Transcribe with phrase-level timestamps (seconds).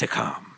[0.00, 0.54] to come.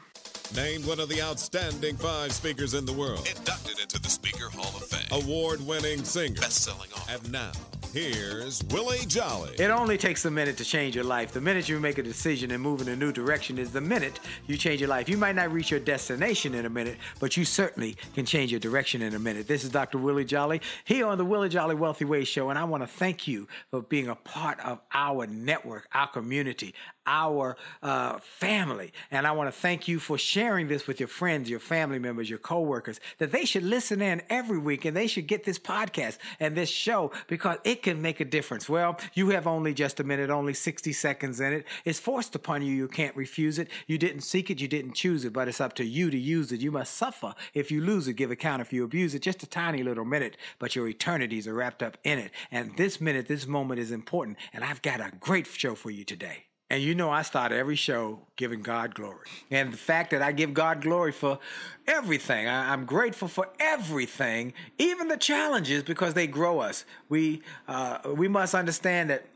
[0.54, 3.26] Named one of the outstanding five speakers in the world.
[3.26, 5.20] Inducted into the Speaker Hall of Fame.
[5.20, 6.40] Award winning singer.
[6.40, 7.14] Best selling author.
[7.14, 7.50] And now,
[7.92, 9.50] here's Willie Jolley.
[9.58, 11.32] It only takes a minute to change your life.
[11.32, 14.20] The minute you make a decision and move in a new direction is the minute
[14.46, 15.08] you change your life.
[15.08, 18.60] You might not reach your destination in a minute, but you certainly can change your
[18.60, 19.48] direction in a minute.
[19.48, 19.98] This is Dr.
[19.98, 23.26] Willie Jolley here on the Willie Jolley Wealthy Ways Show, and I want to thank
[23.26, 26.74] you for being a part of our network, our community,
[27.06, 28.92] our uh, family.
[29.10, 32.28] And I want to thank you for sharing this with your friends, your family members,
[32.28, 36.18] your coworkers, that they should listen in every week and they should get this podcast
[36.40, 38.68] and this show because it can make a difference.
[38.68, 41.66] Well, you have only just a minute, only 60 seconds in it.
[41.84, 42.74] It's forced upon you.
[42.74, 43.68] You can't refuse it.
[43.86, 44.60] You didn't seek it.
[44.60, 46.60] You didn't choose it, but it's up to you to use it.
[46.60, 49.22] You must suffer if you lose it, give account if you abuse it.
[49.22, 52.30] Just a tiny little minute, but your eternities are wrapped up in it.
[52.50, 54.38] And this minute, this moment is important.
[54.52, 56.44] And I've got a great show for you today.
[56.72, 59.28] And you know, I start every show giving God glory.
[59.50, 61.38] And the fact that I give God glory for
[61.86, 66.86] everything, I, am grateful for everything, even the challenges, because they grow us.
[67.10, 69.26] We, uh, we must understand that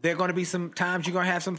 [0.00, 1.58] there are going to be some times you're going to have some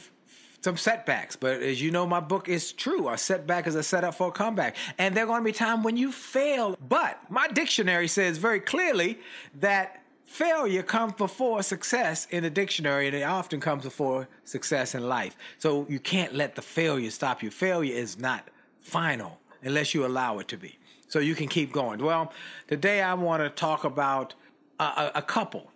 [0.61, 1.35] some setbacks.
[1.35, 3.09] But as you know, my book is true.
[3.09, 4.75] A setback is a setup for a comeback.
[4.99, 6.77] And there are going to be times when you fail.
[6.87, 9.17] But my dictionary says very clearly
[9.55, 10.00] that
[10.31, 15.35] failure comes before success in the dictionary, and it often comes before success in life.
[15.59, 17.51] So you can't let the failure stop you.
[17.51, 18.47] Failure is not
[18.79, 20.79] final unless you allow it to be.
[21.09, 22.01] So you can keep going.
[22.01, 22.31] Well,
[22.69, 24.33] today I want to talk about
[24.79, 25.69] a, a couple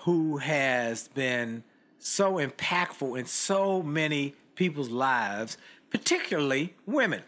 [0.00, 1.64] who has been
[1.98, 5.56] so impactful in so many people's lives,
[5.88, 7.22] particularly women.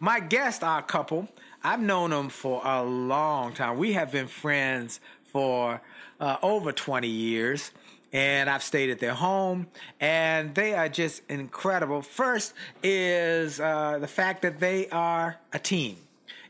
[0.00, 1.28] My guests are a couple.
[1.64, 3.78] I've known them for a long time.
[3.78, 5.00] We have been friends
[5.32, 5.80] for
[6.20, 7.70] uh, over 20 years
[8.12, 9.66] and I've stayed at their home,
[10.00, 12.02] and they are just incredible.
[12.02, 15.96] First is uh, the fact that they are a team.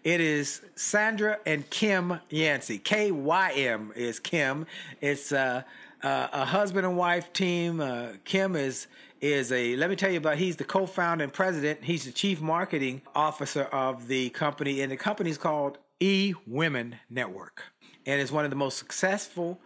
[0.05, 2.78] It is Sandra and Kym Yancey.
[2.78, 4.67] K Y M is Kym.
[5.00, 5.62] It's uh,
[6.03, 7.81] uh, a husband and wife team.
[7.81, 8.87] Uh, Kym is
[9.21, 10.38] is a let me tell you about.
[10.38, 11.83] He's the co-founder and president.
[11.83, 16.97] He's the chief marketing officer of the company, and the company is called E Women
[17.11, 17.65] Network
[18.09, 19.61] and is one of the most successful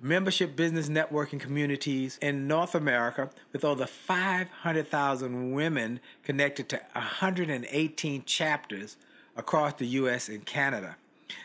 [0.00, 8.96] membership business networking communities in North America with over 500,000 women connected to 118 chapters
[9.36, 10.96] across the US and Canada.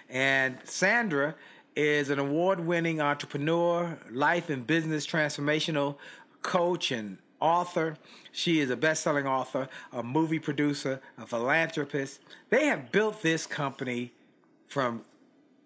[0.09, 1.35] And Sandra
[1.75, 5.97] is an award winning entrepreneur, life and business transformational
[6.41, 7.95] coach, and author.
[8.31, 12.21] She is a best selling author, a movie producer, a philanthropist.
[12.49, 14.13] They have built this company
[14.67, 15.03] from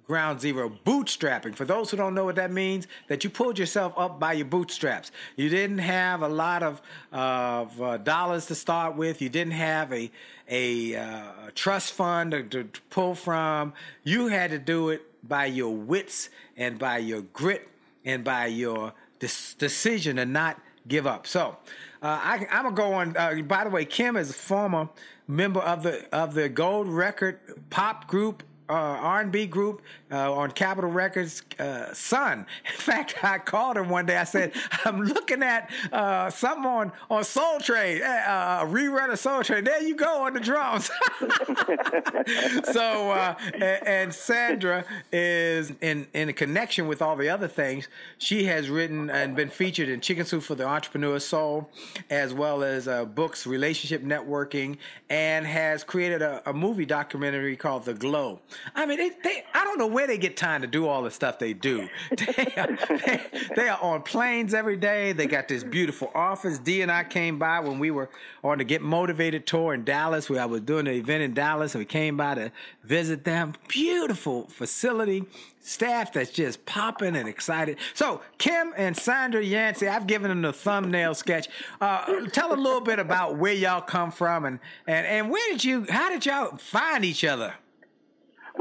[0.08, 1.56] ground zero bootstrapping.
[1.56, 4.46] For those who don't know what that means that you pulled yourself up by your
[4.46, 5.12] bootstraps.
[5.36, 6.82] You didn't have a lot of,
[7.12, 9.22] of uh, dollars to start with.
[9.22, 10.12] You didn't have a,
[10.50, 11.24] a, uh,
[11.56, 13.74] trust fund to, to, pull from.
[14.04, 17.68] You had to do it by your wits and by your grit
[18.04, 21.26] and by your dis- decision to not give up.
[21.26, 21.58] So
[22.02, 23.16] uh, I, am gonna go on.
[23.16, 24.90] Uh, by the way, Kym is a former
[25.28, 27.40] member of the of the Gold Record
[27.70, 29.82] pop group uh, R&B group
[30.14, 32.46] uh, on Capitol Records, uh, Sun.
[32.66, 34.18] In fact, I called him one day.
[34.18, 34.54] I said,
[34.86, 39.44] "I'm looking at uh, something on on Soul Train, eh, uh, a rerun of Soul
[39.44, 39.64] Train.
[39.64, 40.92] There you go on the drums."
[42.72, 47.88] so, uh, and, and, Sandra is in in connection with all the other things.
[48.20, 51.70] She has written and been featured in Chicken Soup for the Entrepreneur Soul,
[52.10, 54.78] as well as books, relationship networking,
[55.10, 58.42] and has created a, a movie documentary called The Glow.
[58.76, 61.02] I mean, they, they, I don't know where where they get time to do all
[61.02, 61.88] the stuff they do.
[62.34, 63.20] They are,
[63.56, 65.14] they are on planes every day.
[65.14, 66.58] They got this beautiful office.
[66.58, 68.10] D and I came by when we were
[68.44, 71.76] on the Get Motivated tour in Dallas, where I was doing an event in Dallas,
[71.76, 72.52] and we came by to
[72.84, 73.54] visit them.
[73.68, 75.26] Beautiful facility,
[75.60, 77.78] staff that's just popping and excited.
[77.94, 81.48] So Kym and Sandra Yancey, I've given them the thumbnail sketch.
[81.82, 85.64] Uh, tell a little bit about where y'all come from and, and, and where did
[85.64, 87.56] you, how did y'all find each other?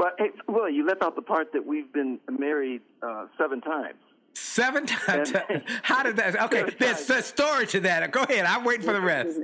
[0.03, 4.01] Well, hey, well, you left out the part that we've been married uh, seven times.
[4.35, 5.33] Seven times.
[5.83, 6.43] How did that?
[6.43, 8.11] Okay, there's a story to that.
[8.11, 8.45] Go ahead.
[8.45, 9.39] I'm waiting for the rest.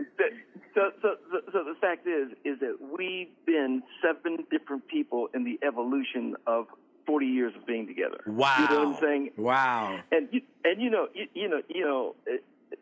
[0.75, 1.15] So, so,
[1.53, 6.67] so, the fact is, is that we've been seven different people in the evolution of
[7.07, 8.19] 40 years of being together.
[8.27, 8.57] Wow.
[8.59, 9.31] You know what I'm saying?
[9.37, 10.01] Wow.
[10.11, 12.17] And you, and you know, you, you know, you know,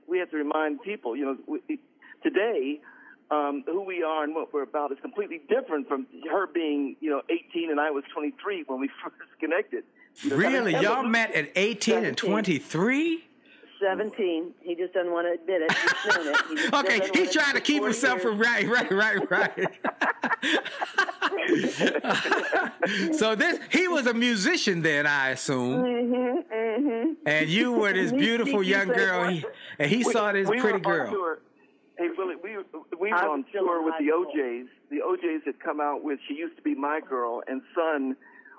[0.06, 1.78] we have to remind people, you know, we,
[2.22, 2.80] today
[3.30, 7.10] um, who we are and what we're about is completely different from her being, you
[7.10, 9.84] know, 18 and I was 23 when we first connected.
[10.22, 10.72] You know, really?
[10.72, 12.04] Y'all met at 18 17.
[12.04, 13.24] and 23?
[13.80, 14.54] 17.
[14.62, 15.72] He just doesn't want to admit it.
[15.72, 16.36] He's it.
[16.58, 19.78] He okay, he's trying to keep himself from right, right, right, right.
[23.14, 25.82] so this he was a musician then, I assume.
[25.82, 27.12] Mm-hmm, mm-hmm.
[27.26, 29.44] And you were this beautiful young girl, he,
[29.78, 31.36] and he we, saw this we pretty girl.
[31.96, 32.06] Tour.
[32.08, 32.56] Hey Willie, we
[32.98, 34.66] we were on tour with the O'Jays.
[34.90, 38.16] The O'Jays had come out with "She Used to Be My Girl," and Sun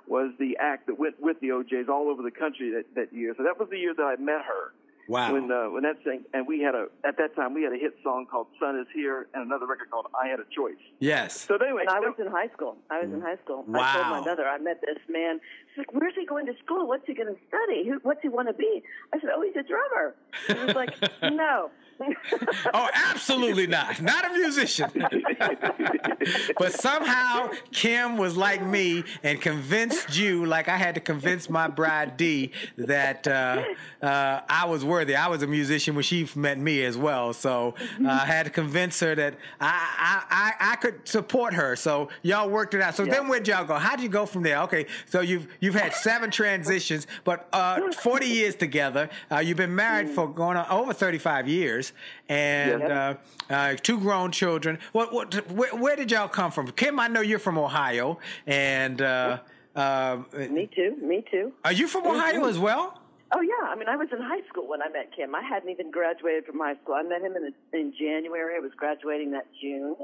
[0.08, 3.34] was the act that went with the O'Jays all over the country that that year.
[3.38, 4.74] So that was the year that I met her.
[5.08, 5.34] Wow.
[5.34, 7.78] When uh, when that thing and we had a at that time we had a
[7.78, 11.40] hit song called "Sun Is Here" and another record called "I Had a Choice." Yes.
[11.48, 12.76] So anyway, and I was in high school.
[12.90, 13.64] I was in high school.
[13.68, 13.84] Wow.
[13.84, 15.40] I told my mother I met this man.
[15.72, 16.88] She's like, "Where's he going to school?
[16.88, 17.88] What's he going to study?
[17.88, 20.94] Who, what's he want to be?" I said, "Oh, he's a drummer." She was like,
[21.24, 21.72] "No."
[22.74, 24.02] oh, absolutely not.
[24.02, 24.92] Not a musician.
[26.58, 31.68] but somehow Kym was like me and convinced you, like I had to convince my
[31.68, 33.64] bride D, that uh,
[34.02, 35.16] uh, I was worthy.
[35.16, 37.34] I was a musician when she met me as well.
[37.34, 41.76] So uh, I had to convince her that I, I, I, I, could support her.
[41.76, 42.96] So y'all worked it out.
[42.96, 43.14] So yeah.
[43.14, 43.76] then where'd y'all go?
[43.76, 44.62] How'd you go from there?
[44.64, 49.10] Okay, so you've you've had seven transitions, but uh, 40 years together.
[49.32, 51.87] Uh, you've been married for going on over 35 years
[52.30, 53.16] and uh,
[53.50, 54.80] uh, two grown children.
[54.92, 56.68] What, what, where, where, did y'all come from?
[56.72, 59.40] Kym, I know you're from Ohio, and uh,
[59.76, 60.98] uh, me too.
[61.02, 61.54] Me too.
[61.64, 63.02] Are you from Ohio as well?
[63.32, 65.36] Oh yeah, I mean, I was in high school when I met Kym.
[65.36, 66.96] I hadn't even graduated from high school.
[66.96, 68.56] I met him in in January.
[68.56, 69.96] I was graduating that June,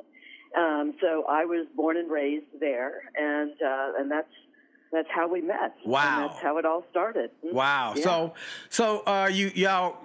[0.57, 4.27] um, so I was born and raised there, and uh, and that's
[4.91, 5.75] that's how we met.
[5.85, 7.31] Wow, and that's how it all started.
[7.41, 7.93] Wow.
[7.95, 8.03] Yeah.
[8.03, 8.33] So
[8.69, 9.97] so uh, you y'all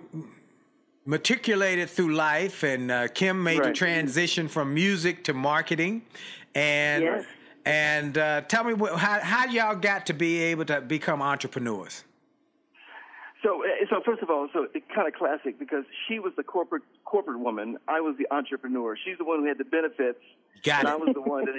[1.08, 3.68] matriculated through life, and uh, Kym made right.
[3.68, 6.02] the transition from music to marketing.
[6.54, 7.24] And yes.
[7.64, 12.04] and uh, tell me how how y'all got to be able to become entrepreneurs.
[13.42, 16.42] So, uh, so first of all, so it's kind of classic because she was the
[16.42, 17.78] corporate corporate woman.
[17.88, 18.96] I was the entrepreneur.
[19.02, 20.20] She's the one who had the benefits.
[20.62, 20.92] Got and it.
[20.92, 21.54] I was the one that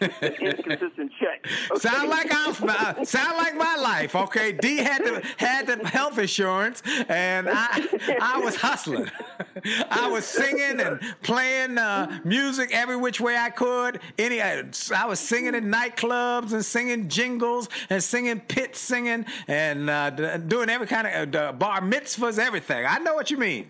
[0.00, 1.46] had an inconsistent check.
[1.70, 1.80] Okay.
[1.80, 4.14] Sound like I, uh, sound like my life.
[4.14, 7.84] Okay, D had the had the health insurance, and I
[8.20, 9.10] I was hustling.
[9.90, 14.00] I was singing and playing uh, music every which way I could.
[14.18, 20.10] Any I was singing in nightclubs and singing jingles and singing pit singing and uh,
[20.38, 22.86] doing every kind of uh, bar mitzvahs, everything.
[22.86, 23.66] I know what you mean.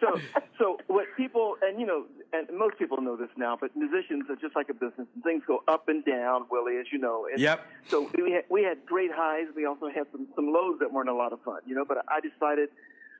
[0.00, 0.20] So,
[0.58, 4.36] so what people, and you know, and most people know this now, but musicians are
[4.36, 7.26] just like a business, and things go up and down, Willie, as you know.
[7.30, 7.66] And yep.
[7.88, 9.46] So we had, we had great highs.
[9.54, 11.84] We also had some some lows that weren't a lot of fun, you know.
[11.84, 12.68] But I decided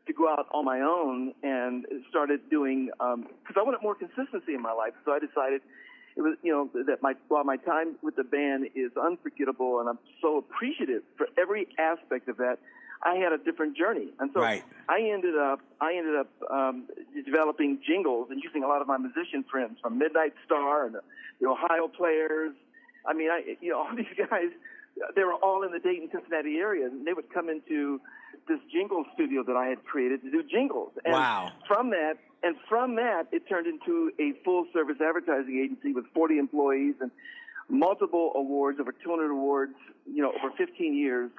[0.06, 4.54] to go out on my own and started doing because um, I wanted more consistency
[4.54, 4.94] in my life.
[5.04, 5.60] So I decided
[6.16, 9.88] it was you know that my while my time with the band is unforgettable, and
[9.88, 12.58] I'm so appreciative for every aspect of that.
[13.02, 14.64] I had a different journey, and so right.
[14.88, 16.86] I ended up I ended up um,
[17.24, 21.00] developing jingles and using a lot of my musician friends from Midnight Star and the,
[21.40, 22.54] the Ohio Players.
[23.06, 24.50] I mean, I you know all these guys
[25.14, 28.00] they were all in the Dayton Cincinnati area, and they would come into
[28.48, 30.90] this jingle studio that I had created to do jingles.
[31.04, 31.52] And wow!
[31.68, 36.38] From that, and from that, it turned into a full service advertising agency with 40
[36.38, 37.10] employees and
[37.68, 39.74] multiple awards, over 200 awards,
[40.06, 41.30] you know, over 15 years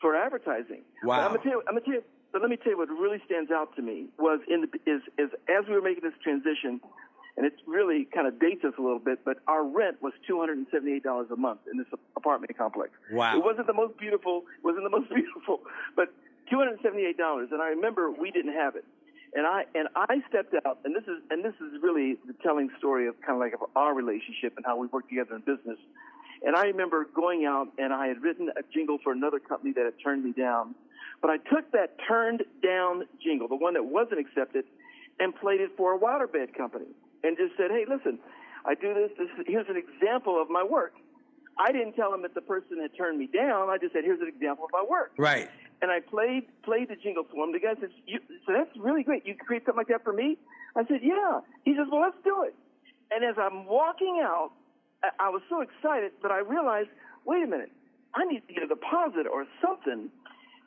[0.00, 0.82] for advertising.
[1.02, 1.16] Wow.
[1.16, 2.88] But I'm gonna tell you, I'm gonna tell you, but let me tell you what
[2.88, 6.18] really stands out to me was in the, is, is as we were making this
[6.22, 6.80] transition,
[7.36, 11.30] and it really kind of dates us a little bit, but our rent was $278
[11.30, 11.86] a month in this
[12.16, 12.92] apartment complex.
[13.12, 13.36] Wow.
[13.36, 15.60] It wasn't the most beautiful, it wasn't the most beautiful,
[15.94, 16.12] but
[16.52, 17.52] $278.
[17.52, 18.84] And I remember we didn't have it.
[19.34, 22.70] And I, and I stepped out, and this is, and this is really the telling
[22.78, 25.76] story of kind of like of our relationship and how we work together in business.
[26.46, 29.84] And I remember going out and I had written a jingle for another company that
[29.84, 30.76] had turned me down.
[31.20, 34.64] But I took that turned down jingle, the one that wasn't accepted,
[35.18, 36.86] and played it for a waterbed company
[37.24, 38.20] and just said, hey, listen,
[38.64, 40.94] I do this, this here's an example of my work.
[41.58, 43.68] I didn't tell them that the person had turned me down.
[43.70, 45.12] I just said, here's an example of my work.
[45.16, 45.48] Right.
[45.82, 47.52] And I played played the jingle for him.
[47.52, 49.26] The guy says, you, so that's really great.
[49.26, 50.38] You create something like that for me?
[50.76, 51.40] I said, yeah.
[51.64, 52.54] He says, well, let's do it.
[53.10, 54.52] And as I'm walking out,
[55.02, 56.88] I, was so excited that I realized,
[57.24, 57.70] wait a minute,
[58.14, 60.10] I need to get a deposit or something.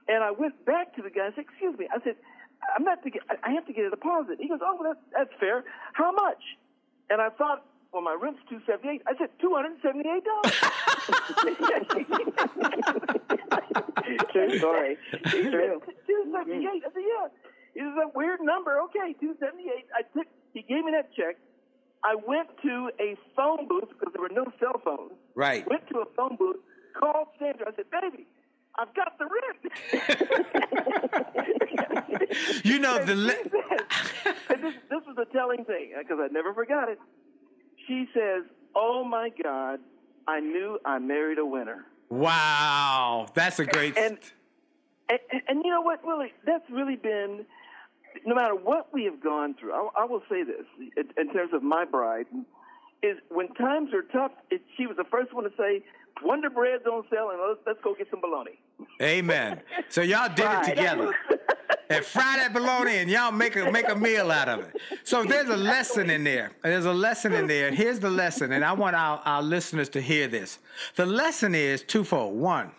[0.07, 1.87] And I went back to the guy and said, excuse me.
[1.93, 2.15] I said,
[2.75, 4.37] I'm not to get, I have to get a deposit.
[4.39, 5.63] He goes, oh, well, that's, that's fair.
[5.93, 6.41] How much?
[7.09, 9.01] And I thought, well, my rent's two seventy eight.
[9.07, 10.53] I said two hundred and seventy eight dollars.
[14.31, 14.95] True story.
[15.25, 15.81] True.
[16.05, 16.83] Two seventy eight.
[16.85, 17.27] I said, yeah.
[17.73, 18.79] It was a weird number.
[18.89, 19.87] Okay, two seventy eight.
[19.95, 20.27] I took.
[20.53, 21.37] He gave me that check.
[22.03, 25.11] I went to a phone booth because there were no cell phones.
[25.35, 25.67] Right.
[25.69, 26.57] Went to a phone booth,
[26.97, 27.67] called Sandra.
[27.67, 28.25] I said, baby,
[28.77, 29.57] I've got the rent.
[32.63, 33.15] you know the.
[33.15, 33.33] Le-
[34.49, 36.99] and this, this was a telling thing because I never forgot it.
[37.87, 38.43] She says,
[38.75, 39.79] "Oh my God,
[40.27, 43.97] I knew I married a winner." Wow, that's a great.
[43.97, 44.17] And,
[45.09, 46.33] and, and you know what, Willie?
[46.45, 47.45] That's really been.
[48.25, 50.65] No matter what we have gone through, I, I will say this
[50.97, 52.25] in, in terms of my bride
[53.01, 54.31] is when times are tough.
[54.51, 55.83] It, she was the first one to say,
[56.23, 58.59] "Wonder Bread's on sale, and let's, let's go get some bologna."
[59.01, 59.61] Amen.
[59.89, 61.13] So y'all did it together.
[61.89, 64.75] and fry that bologna and y'all make a make a meal out of it.
[65.03, 66.51] So there's a lesson in there.
[66.61, 67.71] There's a lesson in there.
[67.71, 70.59] Here's the lesson, and I want our, our listeners to hear this.
[70.95, 72.35] The lesson is twofold.
[72.35, 72.71] One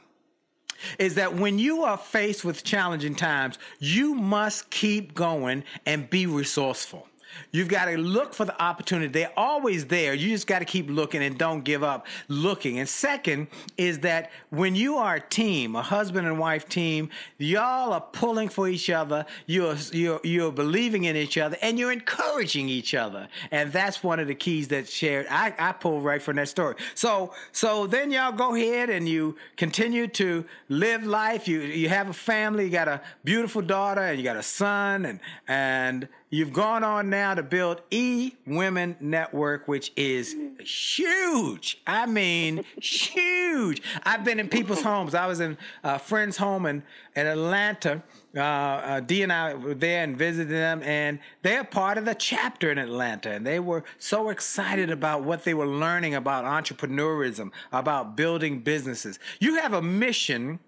[0.99, 6.27] is that when you are faced with challenging times, you must keep going and be
[6.27, 7.10] resourceful.
[7.53, 9.09] You've got to look for the opportunity.
[9.09, 10.15] They're always there.
[10.15, 12.79] You just got to keep looking and don't give up looking.
[12.79, 17.93] And second is that when you are a team, a husband and wife team, y'all
[17.93, 19.27] are pulling for each other.
[19.47, 23.29] You're you're you're believing in each other and you're encouraging each other.
[23.51, 25.27] And that's one of the keys that shared.
[25.29, 26.77] I I pulled right from that story.
[26.95, 31.49] So so then y'all go ahead and you continue to live life.
[31.49, 32.65] You you have a family.
[32.65, 37.11] You got a beautiful daughter and you got a son and and You've gone on
[37.11, 41.83] now to build E Women Network, which is huge.
[41.89, 43.83] I mean, huge.
[44.05, 45.17] I've been in people's homes.
[45.17, 46.85] I was in a friend's home in,
[47.17, 48.05] in Atlanta.
[48.37, 52.15] Uh, uh, Dee and I were there and visited them, and they're part of the
[52.15, 53.33] chapter in Atlanta.
[53.33, 59.19] And they were so excited about what they were learning about entrepreneurism, about building businesses.
[59.41, 60.61] You have a mission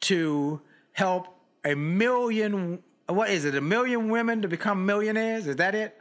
[0.00, 0.60] to
[0.92, 1.28] help
[1.64, 5.46] a million what is it, a million women to become millionaires?
[5.46, 5.98] Is that it?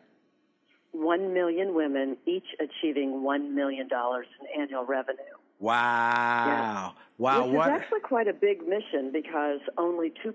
[0.92, 5.20] One million women, each achieving $1 million in annual revenue.
[5.60, 5.74] Wow.
[6.48, 6.92] Yeah.
[7.18, 7.46] Wow.
[7.46, 7.68] Which what?
[7.70, 10.34] is actually quite a big mission because only 2%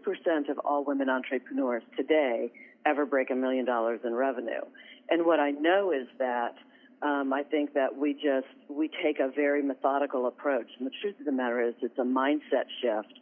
[0.49, 2.52] of all women entrepreneurs today
[2.87, 4.62] ever break a million dollars in revenue.
[5.11, 6.55] And what I know is that
[7.02, 10.69] um, I think that we just, we take a very methodical approach.
[10.79, 13.19] And the truth of the matter is it's a mindset shift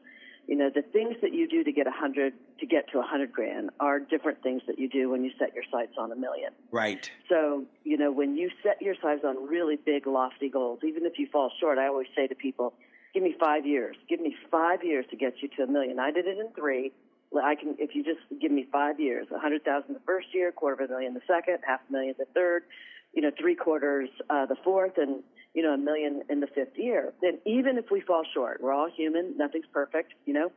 [0.51, 3.03] you know, the things that you do to get a hundred, to get to a
[3.03, 6.17] hundred grand are different things that you do when you set your sights on a
[6.17, 6.51] million.
[6.73, 7.09] Right.
[7.29, 11.21] So, you know, when you set your sights on really big, lofty goals, even if
[11.21, 12.75] you fall short, I always say to people,
[13.15, 13.95] give me five years.
[14.09, 16.01] Give me five years to get you to a million.
[16.01, 16.91] I did it in three.
[17.33, 20.51] I can, if you just give me five years, a hundred thousand the first year,
[20.51, 22.65] quarter of a million the second, half a million the third,
[23.13, 25.23] you know, three quarters uh, the fourth, and
[25.55, 27.13] you know, a million in the fifth year.
[27.21, 29.37] Then even if we fall short, we're all human.
[29.37, 30.53] Nothing's perfect, you know,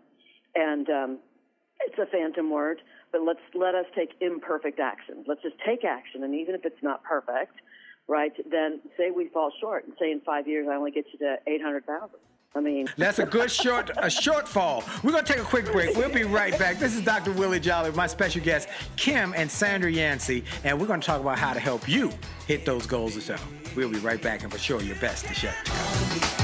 [0.56, 1.20] and um,
[1.82, 2.82] it's a phantom word.
[3.12, 5.24] But let's let us take imperfect action.
[5.28, 7.54] Let's just take action, and even if it's not perfect,
[8.08, 8.34] right?
[8.50, 11.38] Then say we fall short, and say in five years I only get you to
[11.48, 12.20] eight hundred thousand.
[12.56, 14.84] I mean, that's a good short a shortfall.
[15.04, 15.96] We're gonna take a quick break.
[15.98, 16.78] We'll be right back.
[16.78, 17.32] This is Dr.
[17.32, 21.54] Willie Jolley, my special guests Kym and Sandra Yancey, and we're gonna talk about how
[21.54, 22.12] to help you
[22.48, 23.44] hit those goals yourself.
[23.76, 26.43] We'll be right back, and for sure, your best to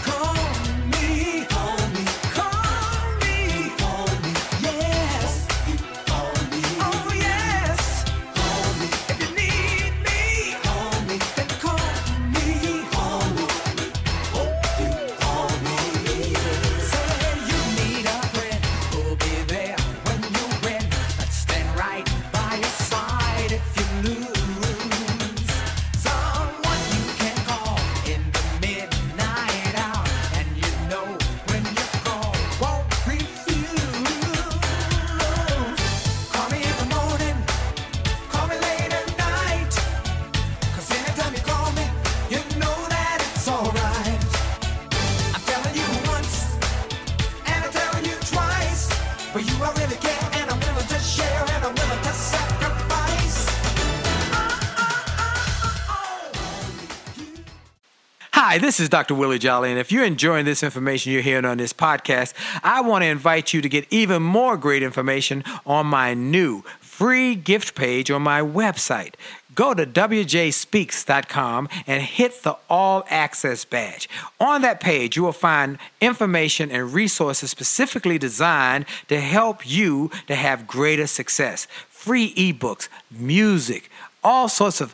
[58.33, 59.13] Hi, this is Dr.
[59.13, 62.33] Willie Jolley, and if you're enjoying this information you're hearing on this podcast,
[62.63, 66.63] I want to invite you to get even more great information on my new
[66.99, 69.13] free gift page on my website.
[69.55, 74.09] Go to wjspeaks.com and hit the All Access badge.
[74.37, 80.35] On that page, you will find information and resources specifically designed to help you to
[80.35, 81.67] have greater success.
[81.87, 83.89] Free ebooks, music,
[84.21, 84.93] all sorts of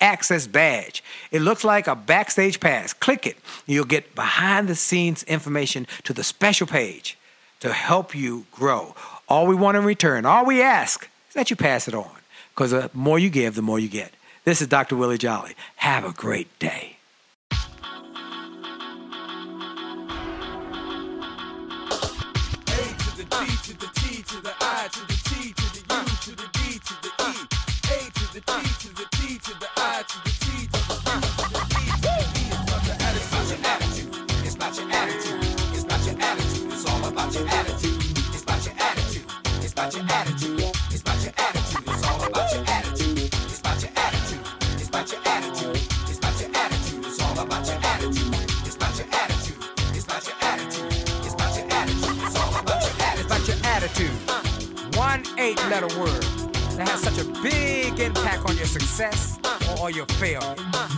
[0.00, 1.02] access badge.
[1.30, 2.92] It looks like a backstage pass.
[2.92, 3.36] Click it.
[3.66, 7.16] You'll get behind the scenes information to the special page
[7.60, 8.94] to help you grow.
[9.28, 12.10] All we want in return, all we ask is that you pass it on
[12.54, 14.12] because the more you give, the more you get.
[14.44, 14.96] This is Dr.
[14.96, 15.54] Willie Jolley.
[15.76, 16.93] Have a great day.
[55.44, 56.22] Eight letter word
[56.78, 59.38] that has such a big impact on your success
[59.78, 60.40] or your failure.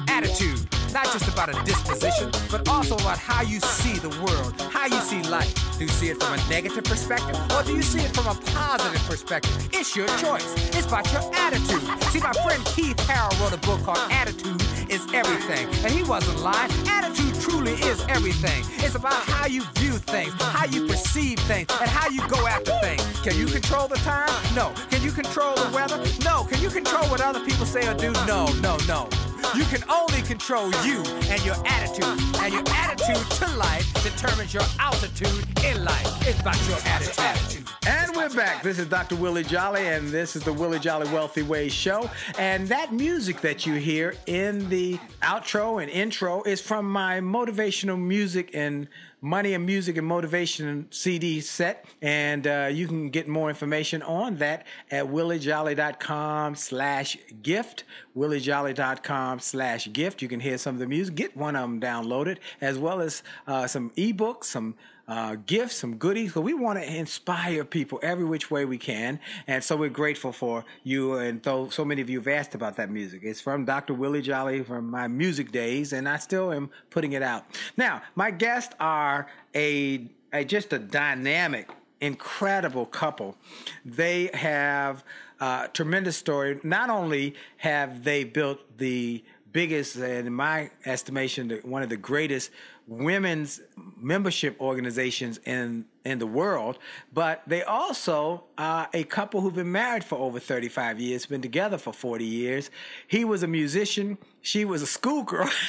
[0.06, 0.60] Attitude,
[0.92, 5.00] not just about a disposition, but also about how you see the world, how you
[5.00, 5.52] see life.
[5.78, 8.34] Do you see it from a negative perspective or do you see it from a
[8.52, 9.68] positive perspective?
[9.73, 10.47] It's your choice.
[10.76, 11.82] It's about your attitude.
[12.12, 16.38] See, my friend Keith Harrell wrote a book called Attitude is Everything, and he wasn't
[16.40, 16.70] lying.
[16.88, 18.62] Attitude truly is everything.
[18.84, 22.72] It's about how you view things, how you perceive things, and how you go after
[22.80, 23.02] things.
[23.20, 24.28] Can you control the time?
[24.54, 24.75] No.
[24.90, 26.02] Can you control the weather?
[26.22, 26.44] No.
[26.44, 28.12] Can you control what other people say or do?
[28.26, 29.08] No, no, no.
[29.54, 32.04] You can only control you and your attitude.
[32.42, 36.28] And your attitude to life determines your altitude in life.
[36.28, 37.65] It's about your attitude.
[37.86, 38.64] And we're back.
[38.64, 39.14] This is Dr.
[39.14, 42.10] Willie Jolley, and this is the Willie Jolley Wealthy Ways show.
[42.36, 47.96] And that music that you hear in the outro and intro is from my motivational
[47.96, 48.88] music and
[49.20, 51.84] money and music and motivation CD set.
[52.02, 57.84] And uh, you can get more information on that at williejolley.com slash gift.
[58.16, 60.22] williejolley.com slash gift.
[60.22, 61.14] You can hear some of the music.
[61.14, 64.75] Get one of them downloaded, as well as uh, some ebooks, some
[65.08, 66.34] uh, gifts, some goodies.
[66.34, 69.21] So we want to inspire people every which way we can.
[69.47, 71.14] And so we're grateful for you.
[71.14, 73.95] And though so many of you have asked about that music, it's from Dr.
[73.95, 77.45] Willie Jolley from my music days, and I still am putting it out.
[77.76, 83.36] Now, my guests are a, a just a dynamic, incredible couple.
[83.84, 85.04] They have
[85.40, 86.58] a tremendous story.
[86.62, 92.50] Not only have they built the biggest, and in my estimation, one of the greatest
[92.86, 93.60] women's
[93.96, 96.78] membership organizations in in the world,
[97.12, 101.78] but they also are a couple who've been married for over 35 years, been together
[101.78, 102.70] for 40 years.
[103.08, 105.50] He was a musician, she was a schoolgirl.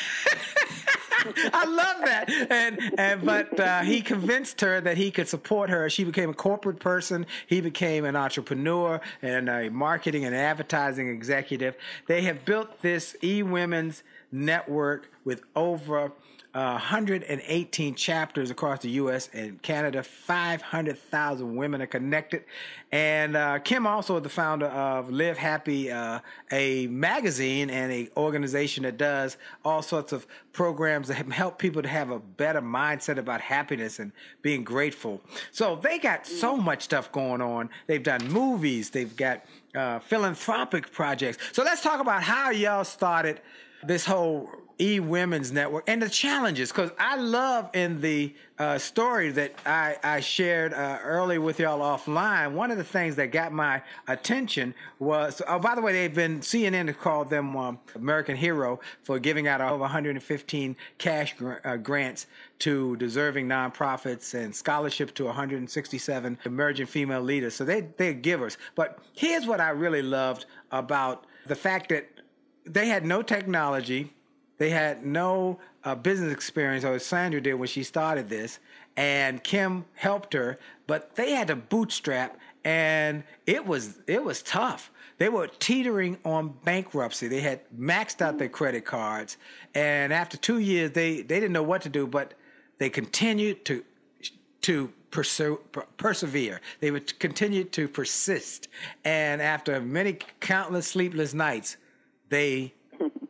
[1.54, 2.30] I love that.
[2.52, 5.90] And and but uh, he convinced her that he could support her.
[5.90, 7.26] She became a corporate person.
[7.48, 11.76] He became an entrepreneur and a marketing and advertising executive.
[12.08, 16.12] They have built this e women's network with over
[16.54, 19.30] 118 chapters across the U.S.
[19.34, 20.02] and Canada.
[20.02, 22.44] 500,000 women are connected.
[22.92, 26.20] And uh, Kym also is the founder of Live Happy, uh,
[26.52, 31.88] a magazine and a organization that does all sorts of programs that help people to
[31.88, 35.22] have a better mindset about happiness and being grateful.
[35.52, 37.70] So they got so much stuff going on.
[37.88, 38.90] They've done movies.
[38.90, 39.44] They've got
[39.76, 41.38] uh, philanthropic projects.
[41.52, 43.42] So let's talk about how y'all started
[43.84, 44.50] this whole
[44.80, 46.72] E Women's Network and the challenges.
[46.72, 51.80] Because I love in the uh, story that I, I shared uh, earlier with y'all
[51.80, 56.14] offline, one of the things that got my attention was oh, by the way, they've
[56.14, 61.56] been, CNN has called them um, American Hero for giving out over 115 cash gr-
[61.64, 62.28] uh, grants
[62.60, 67.56] to deserving nonprofits and scholarships to 167 emerging female leaders.
[67.56, 68.58] So they, they're givers.
[68.76, 72.10] But here's what I really loved about the fact that
[72.66, 74.14] they had no technology
[74.58, 78.60] They had no uh, business experience, or Sandra did when she started this,
[78.96, 84.92] and Kym helped her, but they had to bootstrap, and it was it was tough.
[85.20, 87.28] They were teetering on bankruptcy.
[87.28, 89.38] They had maxed out their credit cards,
[89.76, 92.34] and after two years, they they didn't know what to do, but
[92.80, 93.84] they continued to
[94.62, 95.62] to pursue,
[95.98, 96.60] persevere.
[96.80, 98.68] They would continue to persist,
[99.06, 101.78] and after many countless sleepless nights,
[102.30, 102.74] they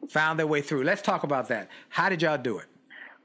[0.09, 0.83] found their way through.
[0.83, 1.69] Let's talk about that.
[1.89, 2.65] How did y'all do it?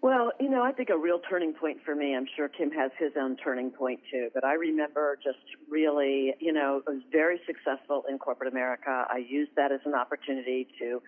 [0.03, 2.91] Well, you know, I think a real turning point for me, I'm sure Kym has
[2.99, 5.39] his own turning point too, but I remember just
[5.71, 9.07] really, you know, I was very successful in corporate America.
[9.09, 11.01] I used that as an opportunity to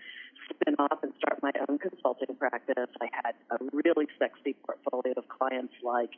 [0.48, 2.88] spin off and start my own consulting practice.
[3.00, 6.10] I had a really sexy portfolio of clients like,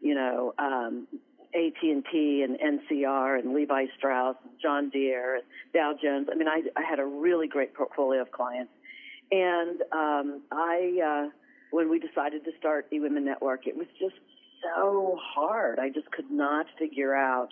[0.00, 1.06] you know, um,
[1.54, 6.26] AT&T and NCR and Levi Strauss and John Deere and Dow Jones.
[6.32, 8.72] I mean, I, I had a really great portfolio of clients.
[9.30, 11.30] And um, I, uh,
[11.70, 14.14] when we decided to start the Women Network, it was just
[14.62, 15.78] so hard.
[15.78, 17.48] I just could not figure out,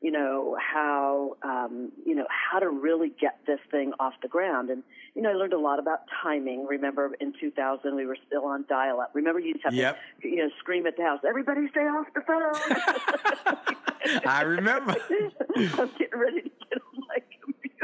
[0.00, 4.70] you know, how, um, you know, how to really get this thing off the ground.
[4.70, 4.82] And,
[5.14, 6.66] you know, I learned a lot about timing.
[6.66, 9.10] Remember in 2000, we were still on dial up.
[9.14, 9.98] Remember you just have yep.
[10.22, 13.76] to, you know, scream at the house, everybody stay off the phone.
[14.26, 14.96] I remember.
[15.56, 16.89] I'm getting ready to get on my computer.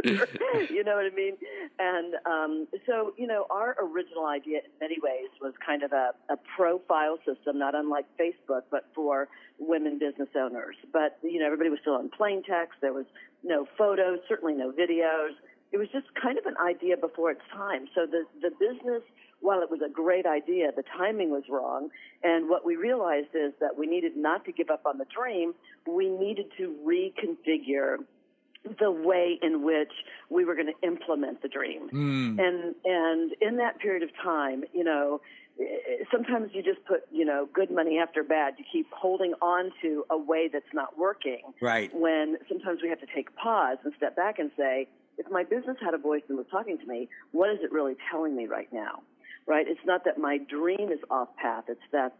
[0.71, 1.37] you know what I mean?
[1.79, 6.13] And um, so, you know, our original idea in many ways was kind of a,
[6.31, 10.77] a profile system, not unlike Facebook, but for women business owners.
[10.93, 12.79] But, you know, everybody was still on plain text.
[12.81, 13.07] There was
[13.43, 15.31] no photos, certainly no videos.
[15.73, 17.89] It was just kind of an idea before its time.
[17.95, 19.03] So the, the business,
[19.41, 21.91] while it was a great idea, the timing was wrong.
[22.23, 25.55] And what we realized is that we needed not to give up on the dream.
[25.87, 27.99] We needed to reconfigure
[28.79, 29.93] the way in which
[30.31, 31.89] we were going to implement the dream.
[31.93, 32.39] Mm.
[32.39, 35.21] And and in that period of time, you know,
[36.11, 38.55] sometimes you just put, you know, good money after bad.
[38.59, 41.43] You keep holding on to a way that's not working.
[41.61, 41.91] Right.
[41.95, 45.77] When sometimes we have to take pause and step back and say, if my business
[45.81, 48.69] had a voice and was talking to me, what is it really telling me right
[48.73, 49.03] now?
[49.47, 49.67] Right?
[49.69, 51.65] It's not that my dream is off path.
[51.69, 52.15] It's that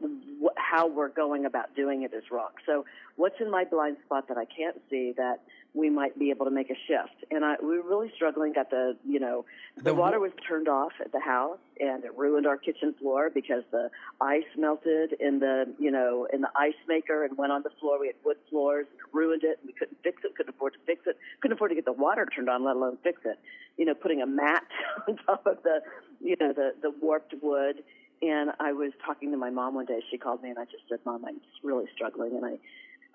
[0.57, 2.51] how we're going about doing it is wrong.
[2.65, 2.85] So
[3.17, 5.41] what's in my blind spot that I can't see that
[5.75, 7.25] we might be able to make a shift?
[7.31, 8.53] And I, we were really struggling.
[8.53, 9.45] Got the, you know,
[9.77, 13.31] the, the water was turned off at the house and it ruined our kitchen floor
[13.33, 17.63] because the ice melted in the, you know, in the ice maker and went on
[17.63, 18.01] the floor.
[18.01, 19.59] We had wood floors, and it ruined it.
[19.61, 21.93] And we couldn't fix it, couldn't afford to fix it, couldn't afford to get the
[21.93, 23.39] water turned on, let alone fix it.
[23.77, 24.65] You know, putting a mat
[25.09, 25.81] on top of the
[26.21, 27.83] you know, the, the warped wood.
[28.23, 30.01] And I was talking to my mom one day.
[30.11, 32.35] She called me and I just said, Mom, I'm just really struggling.
[32.37, 32.59] And I,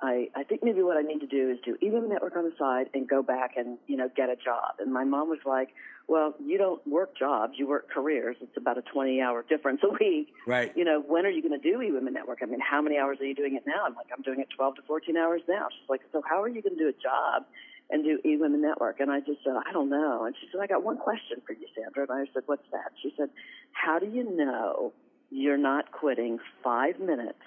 [0.02, 2.54] I, I think maybe what I need to do is do eWomen Network on the
[2.58, 4.76] side and go back and, you know, get a job.
[4.80, 5.70] And my mom was like,
[6.12, 8.36] well, you don't work jobs, you work careers.
[8.42, 10.28] It's about a 20 hour difference a week.
[10.46, 10.76] Right.
[10.76, 12.40] You know, when are you going to do eWomen Network?
[12.44, 13.86] I mean, how many hours are you doing it now?
[13.86, 15.68] I'm like, I'm doing it 12 to 14 hours now.
[15.72, 17.46] She's like, so how are you going to do a job
[17.90, 19.00] and do eWomen Network?
[19.00, 20.26] And I just said, I don't know.
[20.26, 22.04] And she said, I got one question for you, Sandra.
[22.04, 22.92] And I said, what's that?
[23.02, 23.30] She said,
[23.72, 24.92] how do you know
[25.30, 27.40] you're not quitting five minutes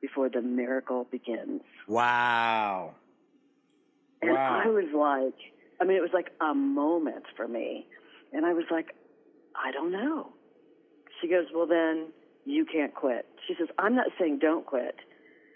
[0.00, 1.60] before the miracle begins?
[1.86, 2.94] Wow.
[4.22, 4.62] And wow.
[4.64, 5.52] I was like,
[5.82, 7.86] I mean, it was like a moment for me.
[8.36, 8.94] And I was like,
[9.56, 10.28] I don't know.
[11.20, 12.08] She goes, well, then
[12.44, 13.24] you can't quit.
[13.48, 14.96] She says, I'm not saying don't quit,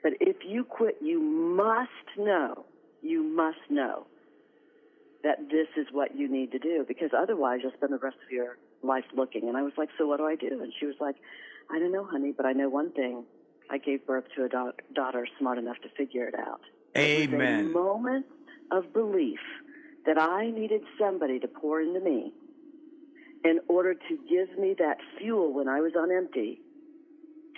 [0.02, 2.64] but if you quit, you must know,
[3.02, 4.06] you must know
[5.22, 8.32] that this is what you need to do because otherwise you'll spend the rest of
[8.32, 9.46] your life looking.
[9.46, 10.62] And I was like, so what do I do?
[10.62, 11.16] And she was like,
[11.70, 13.24] I don't know, honey, but I know one thing.
[13.70, 16.62] I gave birth to a da- daughter smart enough to figure it out.
[16.96, 17.40] Amen.
[17.40, 18.26] It was a moment
[18.72, 19.38] of belief
[20.06, 22.32] that I needed somebody to pour into me
[23.44, 26.60] in order to give me that fuel when I was on empty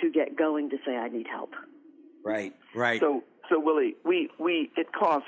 [0.00, 1.52] to get going to say I need help.
[2.24, 3.00] Right, right.
[3.00, 5.26] So, so Willie, we, we it cost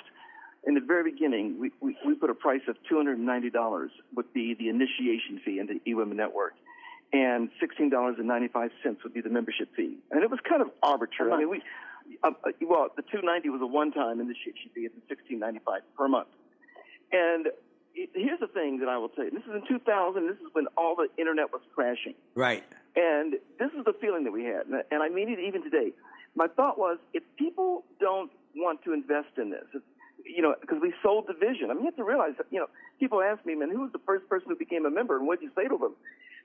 [0.67, 4.69] in the very beginning, we, we, we put a price of $290 would be the
[4.69, 6.55] initiation fee into eWomen Network,
[7.13, 8.71] and $16.95
[9.03, 9.99] would be the membership fee.
[10.11, 11.33] And it was kind of arbitrary.
[11.33, 11.63] I mean, we,
[12.23, 16.29] uh, uh well, the 290 was a one-time initiation fee, and the 16.95 per month.
[17.13, 17.49] And
[17.95, 19.31] it, here's the thing that I will tell you.
[19.31, 20.27] this is in 2000.
[20.27, 22.15] This is when all the internet was crashing.
[22.35, 22.65] Right.
[22.97, 25.93] And this is the feeling that we had, and I mean it even today.
[26.37, 29.83] My thought was, if people don't want to invest in this, if
[30.25, 31.71] you know, because we sold the vision.
[31.71, 32.67] I mean, you have to realize that, you know,
[32.99, 35.41] people ask me, man, who was the first person who became a member and what
[35.41, 35.95] did you say to them?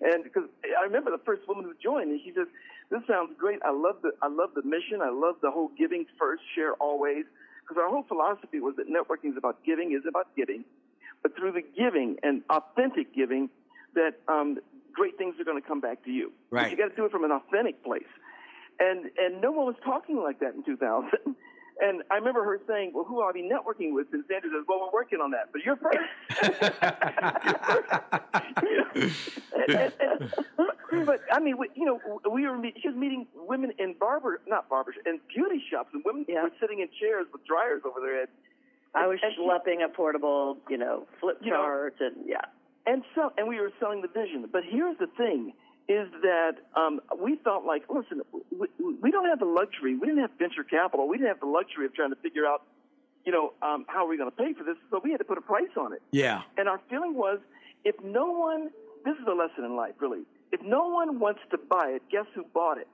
[0.02, 2.48] And because I remember the first woman who joined and she says,
[2.90, 3.60] this sounds great.
[3.64, 5.02] I love the, I love the mission.
[5.02, 7.26] I love the whole giving first, share always.
[7.62, 10.66] Because our whole philosophy was that networking is about giving, is about giving.
[11.22, 13.50] But through the giving and authentic giving,
[13.96, 14.58] that um,
[14.94, 16.32] great things are going to come back to you.
[16.50, 16.64] Right.
[16.64, 18.08] But you got to do it from an authentic place.
[18.80, 21.10] And and no one was talking like that in 2000.
[21.82, 24.82] And I remember her saying, "Well, who are we networking with?" And Sandra says, "Well,
[24.82, 25.98] we're working on that, but you're first.
[29.56, 29.94] and, and,
[30.92, 33.94] and, but I mean, we, you know, we were meet, she was meeting women in
[34.00, 36.44] barber, not barbers, in beauty shops, and women Yeah.
[36.44, 38.30] were sitting in chairs with dryers over their head.
[38.96, 42.42] I was And schlepping a portable, you know, flip You know, chart and yeah.
[42.86, 44.48] and so and we were selling the vision.
[44.52, 45.54] But here's the thing:
[45.90, 48.22] is that um, we felt like, listen,
[48.52, 48.68] we,
[49.02, 49.96] we don't have the luxury.
[49.98, 51.08] We didn't have venture capital.
[51.08, 52.62] We didn't have the luxury of trying to figure out,
[53.26, 54.76] you know, um, how are we going to pay for this.
[54.92, 56.02] So we had to put a price on it.
[56.12, 56.44] Yeah.
[56.58, 57.40] And our feeling was,
[57.86, 58.70] if no one,
[59.04, 60.22] this is a lesson in life, really.
[60.52, 62.88] If no one wants to buy it, guess who bought it?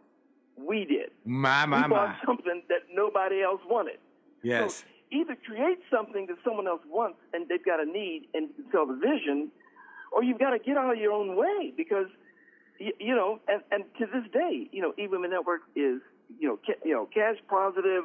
[0.58, 1.12] We did.
[1.26, 2.18] My, my, we bought my.
[2.26, 3.98] something that nobody else wanted.
[4.42, 4.76] Yes.
[4.78, 8.54] So either create something that someone else wants and they've got a need and you
[8.64, 9.52] can sell the vision,
[10.12, 12.08] or you've got to get out of your own way because,
[12.80, 16.02] you, you know, and, and to this day, you know, eWomen Network is,
[16.40, 18.04] you know, ca- you know, cash positive,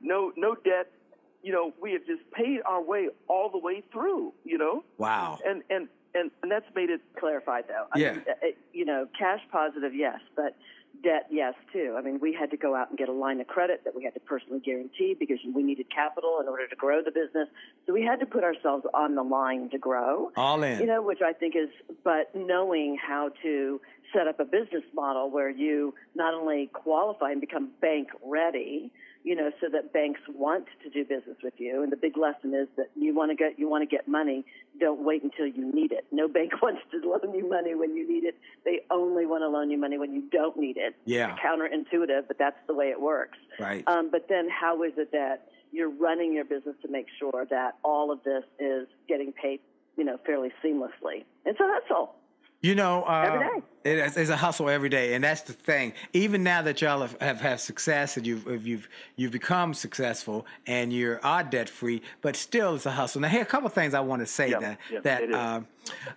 [0.00, 0.92] no no debt.
[1.42, 4.32] You know, we have just paid our way all the way through.
[4.44, 5.38] You know, Wow.
[5.46, 7.86] and and and, and that's made it Clarified though.
[7.92, 8.12] I Yeah.
[8.12, 10.56] mean, uh, you know, cash positive, yes, but
[11.06, 11.94] debt, yes, too.
[11.96, 14.02] I mean, we had to go out and get a line of credit that we
[14.02, 17.48] had to personally guarantee because we needed capital in order to grow the business.
[17.86, 20.32] So we had to put ourselves on the line to grow.
[20.36, 20.80] All in.
[20.80, 21.68] You know, which I think is,
[22.02, 23.80] but knowing how to
[24.12, 28.90] set up a business model where you not only qualify and become bank ready,
[29.26, 31.82] you know, so that banks want to do business with you.
[31.82, 34.44] And the big lesson is that you want to get you want to get money.
[34.78, 36.06] Don't wait until you need it.
[36.12, 38.36] No bank wants to loan you money when you need it.
[38.64, 40.94] They only want to loan you money when you don't need it.
[41.06, 41.34] Yeah.
[41.44, 43.36] Counterintuitive, but that's the way it works.
[43.58, 43.82] Right.
[43.88, 47.78] Um, but then, how is it that you're running your business to make sure that
[47.82, 49.58] all of this is getting paid,
[49.96, 51.24] you know, fairly seamlessly?
[51.44, 52.14] And so that's all.
[52.60, 53.66] You know, uh, Every day.
[53.86, 55.92] It is, it's a hustle every day, and that's the thing.
[56.12, 60.92] Even now that y'all have, have, have success and you've you've you've become successful and
[60.92, 63.20] you're are debt free, but still it's a hustle.
[63.20, 65.32] Now, here are a couple of things I want to say Yeah, that yeah, that
[65.32, 65.60] uh,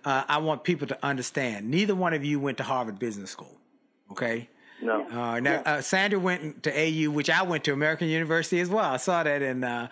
[0.04, 1.70] uh, I want people to understand.
[1.70, 3.56] Neither one of you went to Harvard Business School,
[4.10, 4.48] okay?
[4.82, 5.06] no.
[5.08, 8.84] Uh, now, uh, Sandra went to AU, which I went to American University as well.
[8.84, 9.88] I saw that, and uh,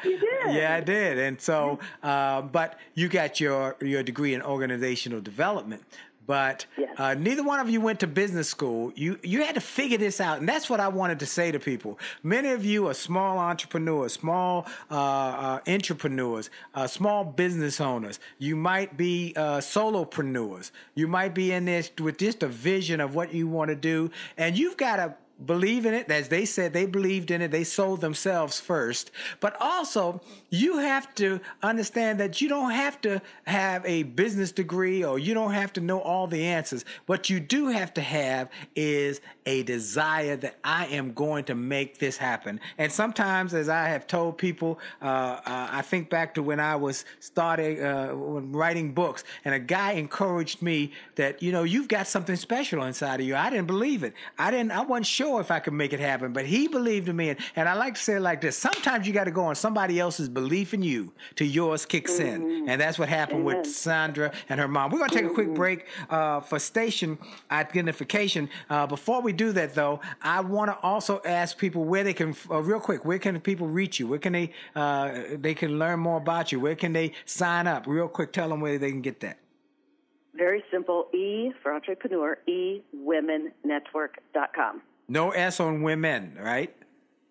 [0.48, 1.18] yeah, I did.
[1.18, 5.84] And so, uh, but you got your your degree in organizational development.
[6.28, 6.90] But Yes.
[6.98, 8.92] uh, neither one of you went to business school.
[8.94, 11.58] You you had to figure this out, and that's what I wanted to say to
[11.58, 11.98] people.
[12.22, 18.20] Many of you are small entrepreneurs, small uh, uh, entrepreneurs, uh, small business owners.
[18.38, 20.70] You might be uh, solopreneurs.
[20.94, 24.10] You might be in this with just a vision of what you want to do,
[24.36, 25.14] and you've got to
[25.44, 26.10] believe in it.
[26.10, 27.50] As they said, they believed in it.
[27.50, 29.10] They sold themselves first.
[29.40, 30.20] But also,
[30.50, 35.34] you have to understand that you don't have to have a business degree or you
[35.34, 36.84] don't have to know all the answers.
[37.06, 41.98] What you do have to have is a desire that I am going to make
[41.98, 42.60] this happen.
[42.76, 45.40] And sometimes, as I have told people, uh, uh,
[45.72, 50.62] I think back to when I was starting uh, writing books, and a guy encouraged
[50.62, 53.36] me that you know you've got something special inside of you.
[53.36, 54.14] I didn't believe it.
[54.38, 54.72] I didn't.
[54.72, 57.28] I wasn't sure if I could make it happen, but he believed in me.
[57.30, 59.54] And, and I like to say it like this: sometimes you got to go on
[59.54, 64.32] somebody else's belief in you to yours kicks in, and that's what happened with Sandra
[64.48, 64.90] and her mom.
[64.90, 67.18] We're gonna take a quick break uh, for station
[67.50, 68.48] identification.
[68.70, 72.34] Uh, before we do that, though, I want to also ask people where they can,
[72.50, 74.06] uh, real quick, where can people reach you?
[74.06, 76.60] Where can they uh, they can learn more about you?
[76.60, 77.86] Where can they sign up?
[77.86, 79.38] Real quick, tell them where they can get that.
[80.34, 81.08] Very simple.
[81.12, 82.38] E for entrepreneur.
[82.46, 84.82] E womenetwork.com.
[85.08, 86.74] No S on women, right?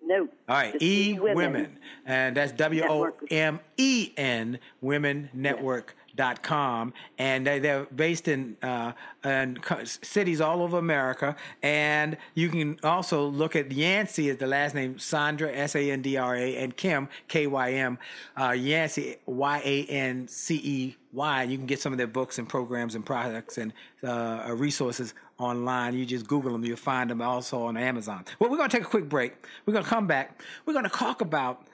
[0.03, 0.21] No.
[0.21, 1.77] All right, just E women.
[2.05, 3.11] and that's W O.
[3.29, 5.95] M E N Women Network.
[6.15, 12.49] Dot com and they, they're based in uh, in cities all over America and you
[12.49, 16.35] can also look at Yancey is the last name Sandra S A N D R
[16.35, 17.99] A and Kym K Y M
[18.35, 22.39] uh, Yancey Y A N C E Y you can get some of their books
[22.39, 23.71] and programs and products and
[24.03, 25.93] uh, resources online.
[25.93, 28.25] You just Google them, you'll find them also on Amazon.
[28.39, 29.33] Well, we're going to take a quick break.
[29.65, 30.41] We're going to come back.
[30.65, 31.67] We're going to talk about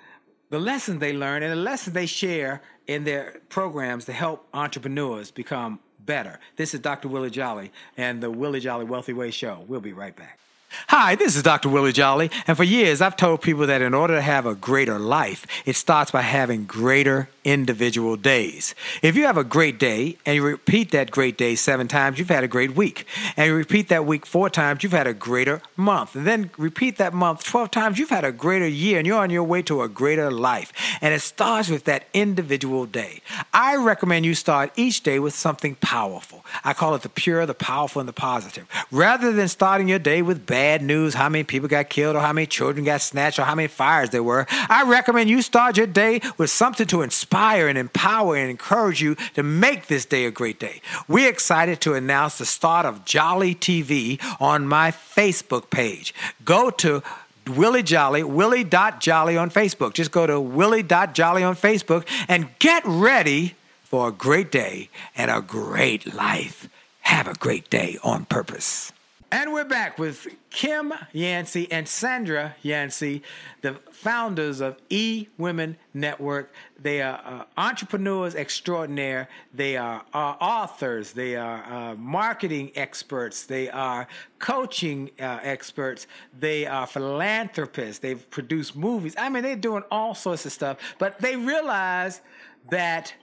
[0.50, 5.32] the lessons they learn and the lessons they share in their programs to help entrepreneurs
[5.32, 6.40] become better.
[6.58, 7.08] This is Dr.
[7.08, 9.64] Willie Jolley and the Willie Jolley Wealthy Way Show.
[9.68, 10.40] We'll be right back.
[10.88, 11.70] Hi, this is Dr.
[11.70, 14.98] Willie Jolley, and for years I've told people that in order to have a greater
[14.98, 18.76] life, it starts by having greater individual days.
[19.02, 22.30] If you have a great day and you repeat that great day seven times, you've
[22.30, 23.06] had a great week.
[23.36, 26.16] And you repeat that week four times, you've had a greater month.
[26.16, 29.30] And then repeat that month 12 times, you've had a greater year and you're on
[29.30, 30.72] your way to a greater life.
[31.02, 33.22] And it starts with that individual day.
[33.54, 36.46] I recommend you start each day with something powerful.
[36.64, 38.66] I call it the pure, the powerful, and the positive.
[38.92, 42.34] Rather than starting your day with bad news, how many people got killed or how
[42.34, 45.88] many children got snatched or how many fires there were, I recommend you start your
[45.88, 50.32] day with something to inspire and empower and encourage you to make this day a
[50.32, 50.82] great day.
[51.08, 56.14] We're excited to announce the start of Jolley TV on my Facebook page.
[56.46, 57.02] Go to
[57.48, 59.94] Willie Jolley, Willie.Jolley on Facebook.
[59.94, 65.42] Just go to Willie.Jolley on Facebook and get ready for a great day and a
[65.42, 66.70] great life.
[67.02, 68.93] Have a great day on purpose.
[69.34, 73.24] And we're back with Kym Yancey and Sandra Yancey,
[73.62, 76.54] the founders of E Women Network.
[76.80, 79.28] They are uh, entrepreneurs extraordinaire.
[79.52, 81.14] They are authors.
[81.14, 83.48] They are uh, marketing experts.
[83.48, 86.06] They are coaching uh, experts.
[86.40, 87.98] They are philanthropists.
[87.98, 89.16] They've produced movies.
[89.18, 90.78] I mean, they're doing all sorts of stuff.
[91.00, 92.22] But they realize
[92.70, 93.16] that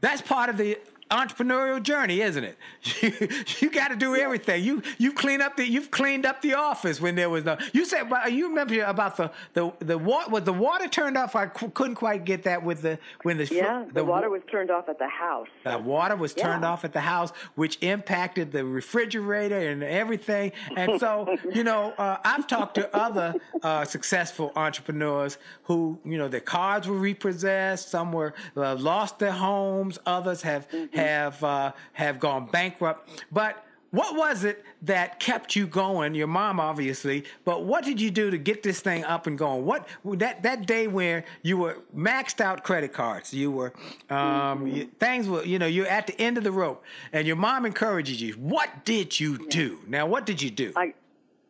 [0.00, 0.76] that's part of the
[1.10, 2.56] entrepreneurial journey, isn't it?
[3.00, 3.12] You,
[3.60, 4.62] you got to do everything.
[4.62, 7.56] You you clean up the you've cleaned up the office when there was no.
[7.72, 11.34] You said, you remember about the the the water was the water turned off.
[11.34, 14.70] I couldn't quite get that with the when the yeah the, the water was turned
[14.70, 15.48] off at the house.
[15.64, 16.70] The water was turned yeah.
[16.70, 20.52] off at the house, which impacted the refrigerator and everything.
[20.76, 26.28] And so you know, uh, I've talked to other uh, successful entrepreneurs who you know
[26.28, 30.68] their cars were repossessed, some were uh, lost their homes, others have.
[30.70, 33.24] Mm-hmm have uh, have gone bankrupt.
[33.32, 36.14] But what was it that kept you going?
[36.14, 39.64] Your mom, obviously, but what did you do to get this thing up and going?
[39.64, 43.72] What that that day where you were maxed out credit cards, you were
[44.08, 47.36] um, you, things were you know you're at the end of the rope, and your
[47.36, 48.34] mom encourages you.
[48.34, 49.80] What did you do?
[49.88, 50.72] Now, what did you do?
[50.76, 50.94] I,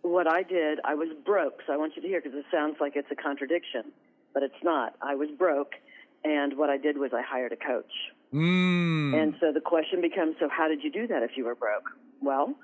[0.02, 1.60] what I did, I was broke.
[1.66, 3.92] So I want you to hear because it sounds like it's a contradiction,
[4.32, 4.94] but it's not.
[5.02, 5.74] I was broke,
[6.24, 7.92] and what I did was I hired a coach.
[8.33, 9.21] Mm.
[9.21, 11.90] And so the question becomes so, how did you do that if you were broke?
[12.21, 12.55] Well,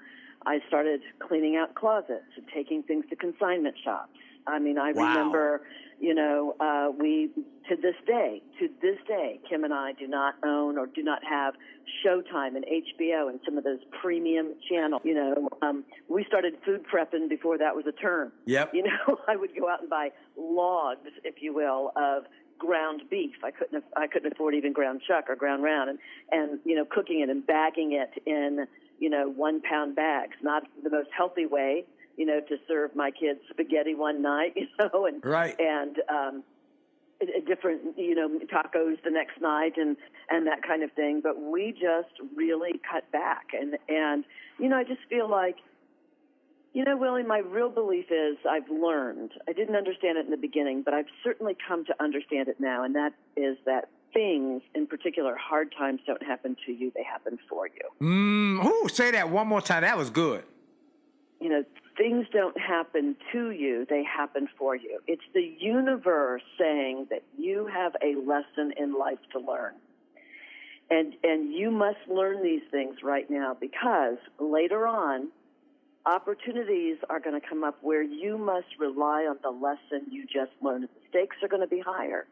[0.47, 4.13] I started cleaning out closets and taking things to consignment shops.
[4.47, 5.09] I mean, I wow.
[5.09, 5.63] remember,
[5.99, 7.31] you know, uh, we,
[7.69, 11.25] to this day, to this day, Kym and I do not own or do not
[11.29, 11.55] have
[12.05, 15.03] Showtime and HBO and some of those premium channels.
[15.05, 18.31] You know, um, we started food prepping before that was a term.
[18.47, 18.73] Yep.
[18.73, 22.25] You know, I would go out and buy logs, if you will, of
[22.59, 23.37] ground beef.
[23.45, 25.99] I couldn't I couldn't afford even ground chuck or ground round, and
[26.31, 28.67] and you know cooking it and bagging it in
[28.99, 30.37] you know one pound bags.
[30.43, 31.85] Not the most healthy way,
[32.17, 36.45] you know, to serve my kids spaghetti one night, you know, and right and um,
[37.47, 39.97] different you know tacos the next night and
[40.31, 41.21] and that kind of thing.
[41.23, 44.25] But we just really cut back, and and
[44.59, 45.57] you know I just feel like
[46.77, 49.31] you know, Willie, my real belief is I've learned.
[49.49, 52.85] I didn't understand it in the beginning, but I've certainly come to understand it now,
[52.85, 57.39] and that is that things, in particular, hard times don't happen to you, they happen
[57.49, 58.07] for you.
[58.07, 59.85] Mm, ooh, say that one more time.
[59.85, 60.45] That was good.
[61.41, 61.65] You know,
[61.97, 65.01] things don't happen to you, they happen for you.
[65.07, 69.73] It's the universe saying that you have a lesson in life to learn.
[70.91, 75.29] And, and you must learn these things right now because later on,
[76.07, 80.53] opportunities are going to come up where you must rely on the lesson you just
[80.63, 80.85] learned.
[80.85, 82.27] The stakes are going to be higher.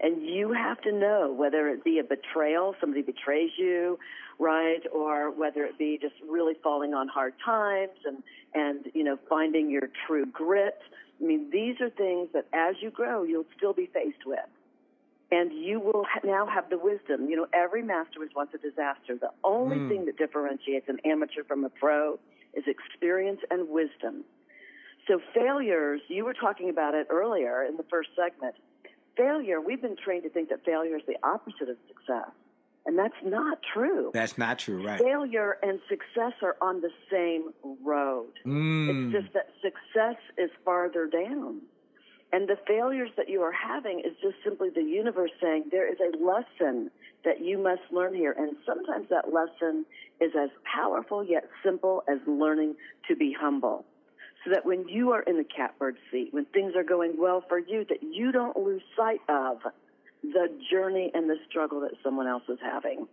[0.00, 3.98] And you have to know whether it be a betrayal, somebody betrays you,
[4.38, 8.22] right, or whether it be just really falling on hard times and,
[8.54, 10.78] and, you know, finding your true grit.
[11.20, 14.40] I mean, these are things that as you grow, you'll still be faced with.
[15.30, 17.28] And you will ha- now have the wisdom.
[17.28, 19.16] You know, every master was once a disaster.
[19.16, 19.88] The only mm.
[19.88, 22.18] thing that differentiates an amateur from a pro
[22.56, 24.24] is experience and wisdom.
[25.08, 28.54] So failures, you were talking about it earlier in the first segment.
[29.16, 32.30] Failure, we've been trained to think that failure is the opposite of success.
[32.86, 34.10] And that's not true.
[34.12, 35.00] That's not true, right?
[35.00, 37.50] Failure and success are on the same
[37.82, 38.32] road.
[38.44, 39.12] Mm.
[39.12, 41.62] It's just that success is farther down.
[42.34, 45.98] And the failures that you are having is just simply the universe saying there is
[46.00, 46.90] a lesson
[47.24, 48.34] that you must learn here.
[48.36, 49.86] And sometimes that lesson
[50.20, 52.74] is as powerful yet simple as learning
[53.06, 53.84] to be humble.
[54.44, 57.60] So that when you are in the catbird seat, when things are going well for
[57.60, 59.58] you, that you don't lose sight of
[60.24, 63.06] the journey and the struggle that someone else is having.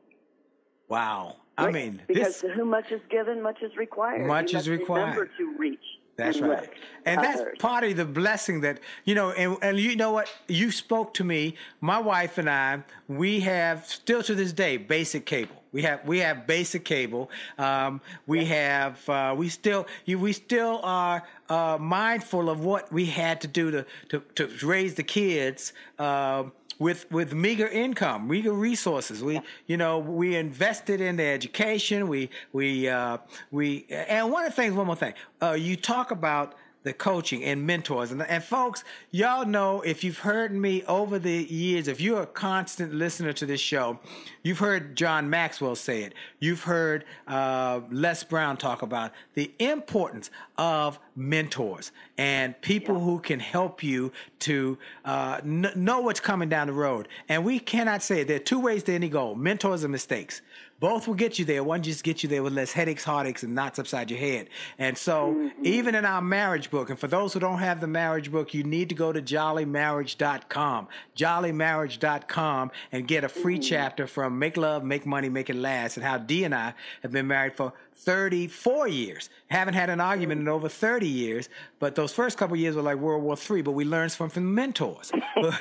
[0.89, 1.35] Wow.
[1.59, 4.25] I mean, because this, to whom much is given, much is required.
[4.25, 5.11] Much is required.
[5.11, 5.79] Remember to reach
[6.21, 6.69] That's right.
[7.05, 7.35] And others.
[7.35, 10.29] that's part of the blessing that, you know, and, and you know what?
[10.47, 15.25] You spoke to me, my wife and I, we have still to this day basic
[15.25, 15.60] cable.
[15.71, 17.29] We have we have basic cable.
[17.57, 23.05] Um, we have uh, we still you, we still are uh, mindful of what we
[23.05, 25.73] had to do to to, to raise the kids.
[25.97, 29.23] Um, with with meager income, meager resources.
[29.23, 32.07] We you know we invested in their education.
[32.07, 33.19] We we uh,
[33.51, 34.73] we and one of the things.
[34.73, 35.13] One more thing.
[35.41, 38.11] Uh, you talk about the coaching and mentors.
[38.11, 42.27] And, and folks, y'all know if you've heard me over the years, if you're a
[42.27, 43.99] constant listener to this show,
[44.43, 46.13] you've heard John Maxwell say it.
[46.39, 50.29] You've heard uh, Les Brown talk about the importance
[50.61, 56.67] of mentors and people who can help you to uh, n- know what's coming down
[56.67, 57.07] the road.
[57.27, 58.27] And we cannot say it.
[58.27, 60.43] There are two ways to any goal mentors and mistakes.
[60.79, 61.63] Both will get you there.
[61.63, 64.49] One just gets you there with less headaches, heartaches, and knots upside your head.
[64.79, 65.63] And so, mm-hmm.
[65.63, 68.63] even in our marriage book, and for those who don't have the marriage book, you
[68.63, 73.61] need to go to jolleymarriage.com, jolleymarriage.com, and get a free mm-hmm.
[73.61, 77.11] chapter from Make Love, Make Money, Make It Last, and how Dee and I have
[77.11, 79.29] been married for 34 years.
[79.47, 82.97] Haven't had an argument in over 30 years, but those first couple years were like
[82.97, 85.11] World War III, but we learned from, from mentors.
[85.35, 85.53] well,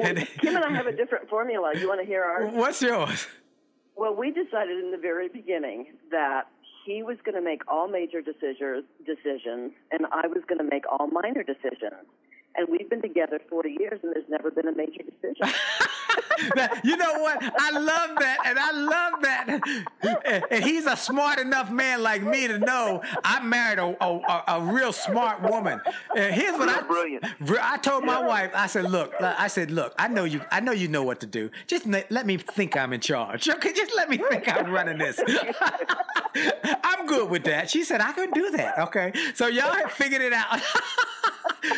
[0.00, 1.72] and, Kym and I have a different formula.
[1.76, 2.52] You want to hear ours?
[2.54, 3.26] What's yours?
[3.96, 6.48] Well, we decided in the very beginning that
[6.84, 10.84] he was going to make all major decisions, decisions, and I was going to make
[10.90, 12.06] all minor decisions
[12.58, 15.54] and we've been together 40 years, and there's never been a major decision.
[16.84, 17.38] you know what?
[17.42, 20.44] I love that, and I love that.
[20.50, 24.60] And he's a smart enough man like me to know I married a, a, a
[24.60, 25.80] real smart woman.
[26.16, 27.24] And here's what I brilliant.
[27.60, 28.50] I told my wife.
[28.54, 30.40] I said, "Look, uh, I said, look, I know you.
[30.50, 31.50] I know you know what to do.
[31.66, 33.48] Just let me think I'm in charge.
[33.58, 35.18] Okay, just let me think I'm running this.
[36.84, 40.22] I'm good with that." She said, "I can do that." Okay, so y'all have figured
[40.22, 40.60] it out.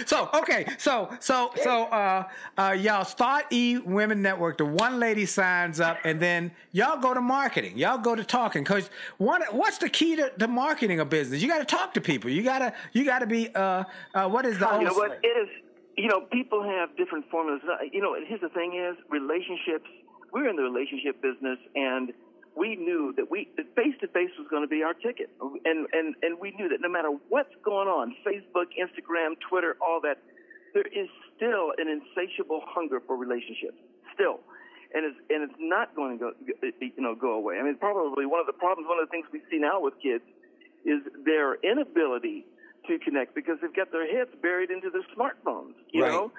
[0.07, 4.59] so okay, so so so uh, uh, y'all start E Women Network.
[4.59, 7.79] The one lady signs up, and then y'all go to marketing.
[7.79, 9.43] Y'all go to talking because one.
[9.51, 11.43] What's the key to, to marketing a business?
[11.43, 12.31] You got to talk to people.
[12.31, 13.55] You gotta you gotta be.
[13.55, 14.67] Uh, uh, what is the?
[14.79, 15.49] You know what it is.
[15.97, 17.63] You know, people have different formulas.
[17.65, 19.89] Uh, you know, here's the thing: is relationships.
[20.33, 22.13] We're in the relationship business, and
[22.57, 25.31] we knew that we face to face was going to be our ticket,
[25.65, 30.01] and and and we knew that no matter what's going on, Facebook, Instagram, Twitter, all
[30.03, 30.19] that,
[30.75, 33.79] there is still an insatiable hunger for relationships,
[34.15, 34.41] still,
[34.95, 36.31] and it's and it's not going to go
[36.81, 37.59] you know go away.
[37.59, 39.95] I mean, probably one of the problems, one of the things we see now with
[40.03, 40.25] kids,
[40.85, 42.47] is their inability
[42.89, 46.13] to connect because they've got their heads buried into their smartphones, you right.
[46.13, 46.33] know.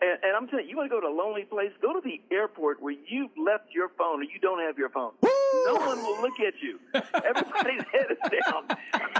[0.00, 1.72] And, and I'm telling you, you want to go to a lonely place?
[1.82, 5.10] Go to the airport where you left your phone or you don't have your phone.
[5.20, 5.28] Woo!
[5.66, 6.78] No one will look at you.
[6.94, 8.68] Everybody's head is down.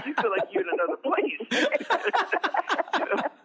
[0.05, 1.41] You feel like you're in another place.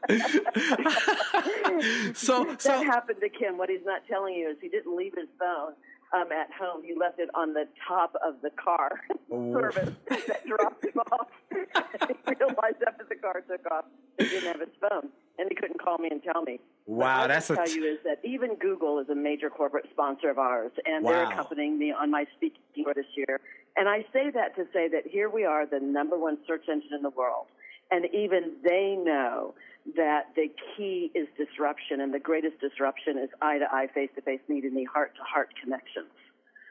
[2.15, 3.57] so, that so happened to Kym.
[3.57, 5.75] What he's not telling you is he didn't leave his phone
[6.15, 6.85] um, at home.
[6.85, 9.01] You left it on the top of the car
[9.31, 9.53] oh.
[9.53, 11.29] service that dropped him off.
[11.51, 13.85] he realized after the car took off,
[14.19, 16.61] he didn't have his phone and he couldn't call me and tell me.
[16.87, 19.87] Wow, what that's I can tell you is that even Google is a major corporate
[19.91, 21.11] sponsor of ours, and wow.
[21.11, 23.41] they're accompanying me on my speaking tour this year.
[23.77, 26.91] And I say that to say that here we are, the number one search engine
[26.95, 27.47] in the world,
[27.91, 29.55] and even they know
[29.97, 34.23] that the key is disruption, and the greatest disruption is eye to eye, face to
[34.23, 36.09] face, needing the heart to heart connections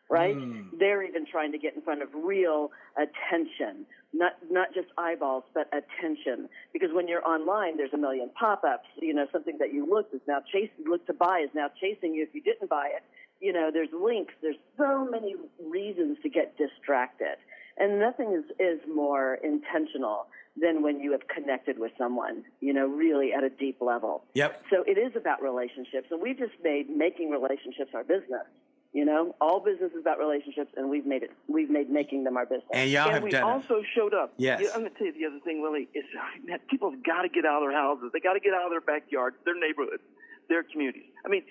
[0.09, 0.35] right?
[0.35, 0.65] Mm.
[0.77, 5.67] They're even trying to get in front of real attention, not not just eyeballs, but
[5.73, 6.49] attention.
[6.71, 8.87] Because when you're online, there's a million pop-ups.
[9.01, 12.13] You know, something that you looked is now chasing, look to buy is now chasing
[12.13, 13.03] you if you didn't buy it.
[13.39, 14.33] You know, there's links.
[14.41, 15.35] There's so many
[15.65, 17.37] reasons to get distracted,
[17.77, 20.27] and nothing is is more intentional
[20.59, 24.23] than when you have connected with someone, you know, really at a deep level.
[24.35, 24.63] Yep.
[24.69, 28.45] So it is about relationships, and we've just made making relationships our business.
[28.93, 31.31] You know, all business is about relationships, and we've made it.
[31.47, 32.69] We've made making them our business.
[32.71, 33.85] And y'all and have we done also it.
[33.95, 34.33] showed up.
[34.37, 34.61] Yes.
[34.61, 35.89] Yeah, I'm going to tell you the other thing, Willie.
[35.95, 36.05] Is
[36.47, 38.11] that people have got to get out of their houses.
[38.13, 40.03] They got to get out of their backyards, their neighborhoods,
[40.47, 41.09] their communities.
[41.25, 41.41] I mean,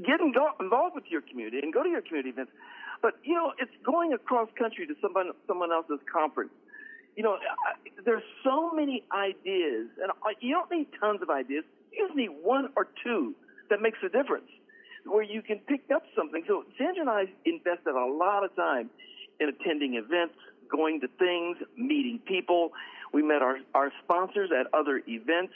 [0.00, 2.52] get involved with your community and go to your community events.
[3.02, 6.52] But you know, it's going across country to someone someone else's conference.
[7.16, 7.38] You know,
[8.04, 11.64] there's so many ideas, and you don't need tons of ideas.
[11.92, 13.34] You just need one or two
[13.70, 14.50] that makes a difference
[15.06, 16.42] where you can pick up something.
[16.46, 18.90] So Sandra and I invested a lot of time
[19.40, 20.34] in attending events,
[20.70, 22.72] going to things, meeting people.
[23.12, 25.52] We met our, our sponsors at other events.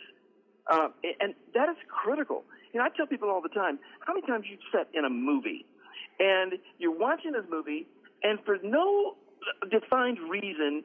[0.71, 0.89] Uh,
[1.21, 2.45] and that is critical.
[2.73, 5.11] You know, I tell people all the time, how many times you've sat in a
[5.11, 5.67] movie
[6.21, 7.87] and you're watching this movie
[8.23, 9.17] and for no
[9.71, 10.85] defined reason,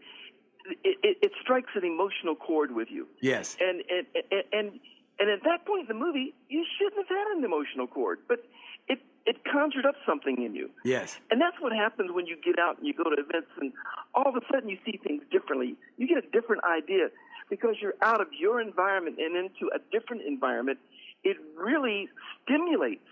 [0.83, 3.07] it, it, it strikes an emotional chord with you.
[3.21, 3.57] Yes.
[3.59, 4.79] And and and and
[5.19, 8.39] and at that point in the movie, you shouldn't have had an emotional chord, but
[8.87, 10.69] it it conjured up something in you.
[10.83, 11.19] Yes.
[11.29, 13.73] And that's what happens when you get out and you go to events, and
[14.13, 15.75] all of a sudden you see things differently.
[15.97, 17.09] You get a different idea
[17.49, 20.79] because you're out of your environment and into a different environment.
[21.23, 22.07] It really
[22.43, 23.05] stimulates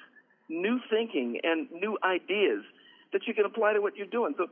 [0.50, 2.64] new thinking and new ideas
[3.12, 4.34] that you can apply to what you're doing.
[4.38, 4.48] So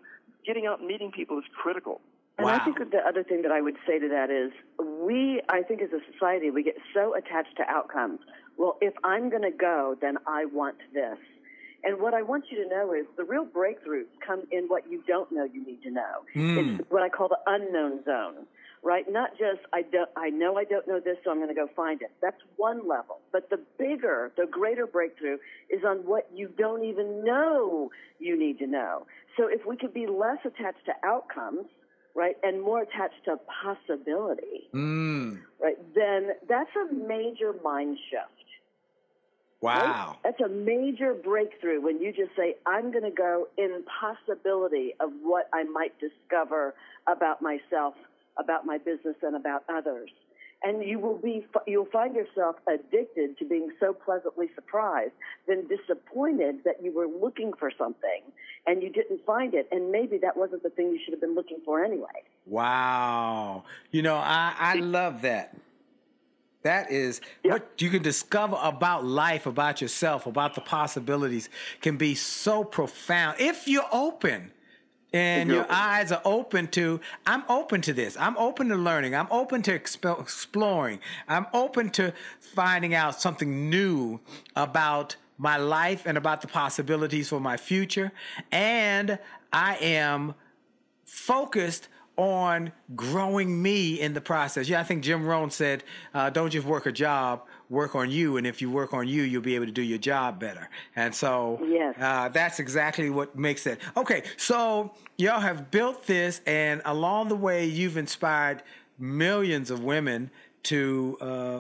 [0.46, 2.02] getting out and meeting people is critical.
[2.38, 2.58] And Wow.
[2.60, 5.82] I think the other thing that I would say to that is we, I think
[5.82, 8.20] as a society, we get so attached to outcomes.
[8.58, 11.18] Well, if I'm going to go, then I want this.
[11.84, 15.02] And what I want you to know is the real breakthroughs come in what you
[15.08, 16.24] don't know you need to know.
[16.80, 18.46] It's what I call the unknown zone,
[18.84, 19.06] right?
[19.12, 21.68] Not just I don't, I know I don't know this, so I'm going to go
[21.76, 22.12] find it.
[22.22, 23.20] That's one level.
[23.32, 25.38] But the bigger, the greater breakthrough
[25.70, 29.08] is on what you don't even know you need to know.
[29.38, 31.66] So if we could be less attached to outcomes,
[32.14, 35.40] right, and more attached to possibility, Mm.
[35.60, 38.28] right, then that's a major mind shift.
[39.62, 39.84] Right?
[39.84, 40.18] Wow.
[40.24, 45.12] That's a major breakthrough when you just say, I'm going to go in possibility of
[45.22, 46.74] what I might discover
[47.07, 47.95] about myself,
[48.38, 50.09] about my business, and about others.
[50.64, 55.14] And you will be, you'll find yourself addicted to being so pleasantly surprised,
[55.47, 58.22] then disappointed that you were looking for something
[58.68, 59.68] and you didn't find it.
[59.72, 62.05] And maybe that wasn't the thing you should have been looking for anyway.
[62.45, 63.64] Wow.
[63.89, 65.55] You know, I, I love that.
[66.64, 71.49] That is what you can discover about life, about yourself, about the possibilities
[71.82, 73.39] can be so profound.
[73.39, 74.51] If you're open
[75.14, 75.76] and you're your open.
[75.76, 78.16] eyes are open to i'm open to this.
[78.18, 79.16] I'm open to learning.
[79.16, 80.99] I'm open to exp- exploring.
[81.28, 84.20] I'm open to finding out something new
[84.55, 88.12] about my life and about the possibilities for my future.
[88.51, 89.18] And
[89.51, 90.36] i am
[91.05, 91.89] focused
[92.22, 94.69] on growing me in the process.
[94.69, 98.38] Yeah, I think Jim Rohn said, uh, "Don't just work a job, work on you,
[98.38, 101.15] and if you work on you, you'll be able to do your job better." And
[101.15, 101.95] so, Yes.
[101.99, 103.80] uh, that's exactly what makes it.
[103.97, 108.61] Okay, so y'all have built this, and along the way, you've inspired
[108.99, 110.30] millions of women
[110.63, 111.59] to uh,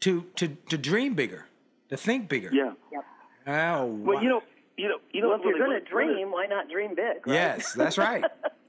[0.00, 1.46] to to to dream bigger,
[1.88, 2.50] to think bigger.
[2.52, 2.72] Yeah.
[2.92, 3.04] Yep.
[3.46, 4.22] Oh, Well, wow.
[4.22, 4.42] you know,
[4.76, 5.28] you know, you know.
[5.30, 7.26] Well, if you're Willie, going to one of- one of- dream, why not dream big?
[7.26, 7.34] Right?
[7.34, 8.24] yes, that's right.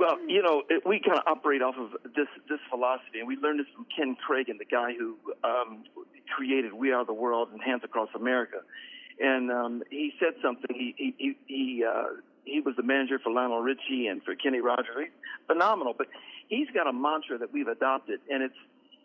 [0.00, 3.36] Well, you know, it, we kind of operate off of this this philosophy, and we
[3.36, 5.84] learned this from Ken Kragen, the guy who um,
[6.34, 8.60] created "We Are the World" and "Hands Across America."
[9.20, 10.74] And um, he said something.
[10.74, 12.14] He he he he, uh,
[12.46, 14.96] he was the manager for Lionel Richie and for Kenny Rogers.
[14.98, 15.10] He's
[15.46, 16.06] phenomenal, but
[16.48, 18.56] he's got a mantra that we've adopted, and it's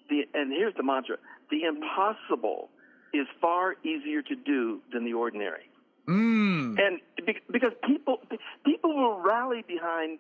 [0.10, 1.18] the and here's the mantra:
[1.52, 2.70] the impossible
[3.14, 5.70] is far easier to do than the ordinary
[6.08, 6.78] Mm.
[6.80, 8.22] and be- because people
[8.64, 10.20] people will rally behind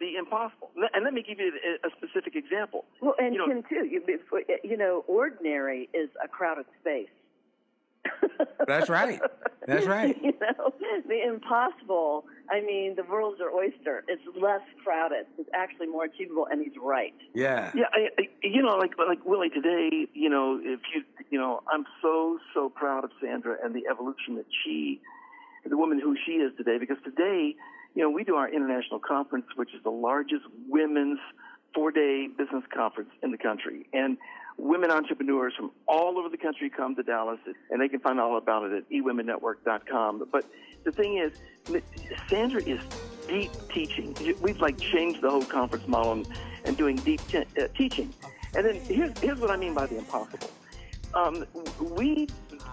[0.00, 0.70] the impossible.
[0.94, 1.52] And let me give you
[1.84, 2.84] a, a specific example.
[3.00, 3.86] Well, and You know- Tim too.
[3.86, 7.08] You, uh, you know, ordinary is a crowded space.
[8.66, 9.20] That's right.
[9.66, 10.16] That's right.
[10.22, 10.72] you know,
[11.08, 12.24] the impossible.
[12.50, 14.04] I mean, the world's your oyster.
[14.08, 15.26] It's less crowded.
[15.38, 17.14] It's actually more achievable, and he's right.
[17.34, 17.72] Yeah.
[17.74, 20.06] Yeah, I, I, you know, like like Willie today.
[20.12, 24.36] You know, if you you know, I'm so so proud of Sandra and the evolution
[24.36, 25.00] that she,
[25.68, 26.78] the woman who she is today.
[26.78, 27.56] Because today,
[27.96, 31.18] you know, we do our international conference, which is the largest women's
[31.74, 34.18] four-day business conference in the country, and
[34.58, 37.40] women entrepreneurs from all over the country come to Dallas,
[37.70, 40.28] and they can find all about it at eWomenNetwork.com.
[40.30, 40.44] But
[40.84, 41.32] the thing is,
[42.28, 42.80] Sandra is
[43.28, 44.14] deep teaching.
[44.42, 46.28] We've like changed the whole conference model and,
[46.66, 48.12] and doing deep te- uh, teaching.
[48.54, 50.50] And then here's here's what I mean by the impossible.
[51.14, 51.46] Um,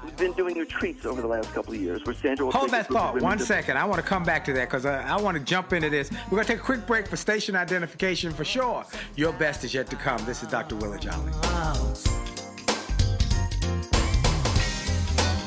[0.03, 2.79] we've been doing retreats over the last couple of years where Sandra will Hold take
[2.81, 3.77] a that thought women one to- second.
[3.77, 6.11] I want to come back to that because I, I want to jump into this.
[6.29, 8.85] We're going to take a quick break for station identification for sure.
[9.15, 10.23] Your best is yet to come.
[10.25, 10.75] This is Dr.
[10.75, 11.31] Willie Jolley.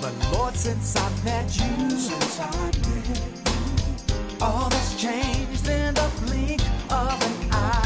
[0.01, 6.11] But Lord, since I met you, since I met you, all that's changed in the
[6.27, 7.86] blink of an eye.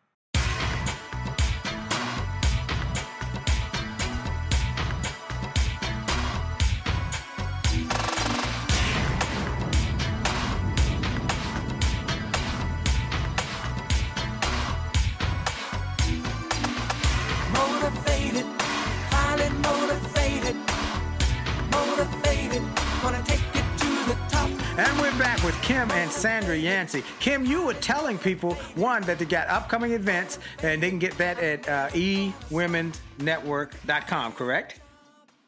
[25.81, 27.01] Kym and Sandra Yancey.
[27.19, 31.17] Kym, you were telling people, one, that they got upcoming events, and they can get
[31.17, 34.79] that at uh, ewomennetwork.com, correct?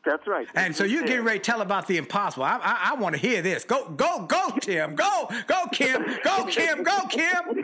[0.04, 0.48] That's right.
[0.56, 2.46] And so you're getting ready to tell about the impossible.
[2.46, 3.64] I, I, I want to hear this.
[3.64, 4.96] Go, go, go, Tim.
[4.96, 6.24] Go, go, Kym.
[6.24, 6.84] Go, Kym.
[6.84, 7.46] Go, Kym.
[7.56, 7.64] no,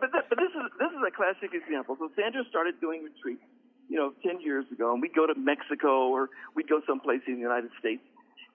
[0.00, 1.94] but, this, but this is this is a classic example.
[1.98, 3.42] So Sandra started doing retreats,
[3.88, 7.34] you know, ten years ago, and we'd go to Mexico or we'd go someplace in
[7.34, 8.00] the United States.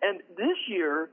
[0.01, 1.11] And this year,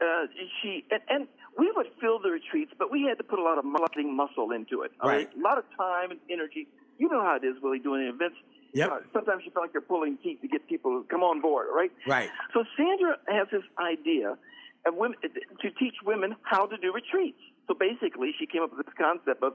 [0.00, 0.26] uh,
[0.60, 1.28] she and, and
[1.58, 4.50] we would fill the retreats, but we had to put a lot of marketing muscle
[4.52, 4.92] into it.
[5.00, 5.28] all Right.
[5.36, 6.68] A lot of time and energy.
[6.98, 8.36] You know how it is, Willie, doing events.
[8.72, 8.90] Yep.
[8.90, 11.66] Uh, sometimes you feel like you're pulling teeth to get people to come on board,
[11.74, 11.90] right?
[12.06, 12.30] Right.
[12.54, 14.38] So Sandra has this idea
[14.86, 17.40] of women, to teach women how to do retreats.
[17.66, 19.54] So basically, she came up with this concept of,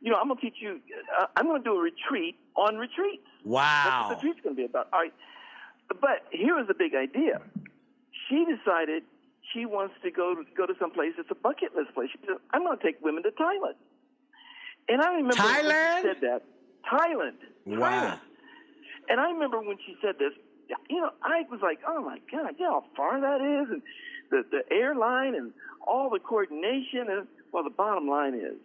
[0.00, 0.80] you know, I'm going to teach you.
[1.20, 3.22] Uh, I'm going to do a retreat on retreats.
[3.44, 3.62] Wow.
[3.84, 4.88] That's what the retreat's going to be about.
[4.92, 5.14] All right.
[5.88, 7.40] But here was the big idea.
[8.28, 9.04] She decided
[9.56, 12.10] she wants to go go to some place that's a bucket list place.
[12.12, 13.80] She said, I'm going to take women to Thailand.
[14.88, 16.42] And I remember when she said that.
[16.84, 17.38] Thailand.
[17.64, 17.90] Wow.
[17.90, 18.20] Thailand.
[19.08, 20.32] And I remember when she said this,
[20.90, 23.70] you know, I was like, oh my God, you know how far that is?
[23.70, 23.82] And
[24.30, 25.52] the, the airline and
[25.86, 27.06] all the coordination.
[27.08, 28.58] And, well, the bottom line is,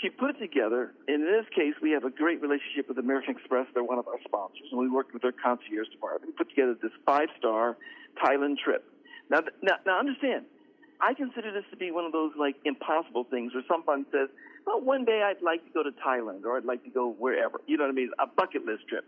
[0.00, 0.94] she put it together.
[1.08, 3.66] In this case, we have a great relationship with American Express.
[3.74, 6.32] They're one of our sponsors, and we worked with their concierge department.
[6.32, 7.76] We put together this five-star
[8.22, 8.84] Thailand trip.
[9.30, 10.44] Now, now, now, understand,
[11.00, 14.28] I consider this to be one of those like impossible things where someone says,
[14.66, 17.60] "Well, one day I'd like to go to Thailand, or I'd like to go wherever."
[17.66, 18.10] You know what I mean?
[18.18, 19.06] A bucket list trip.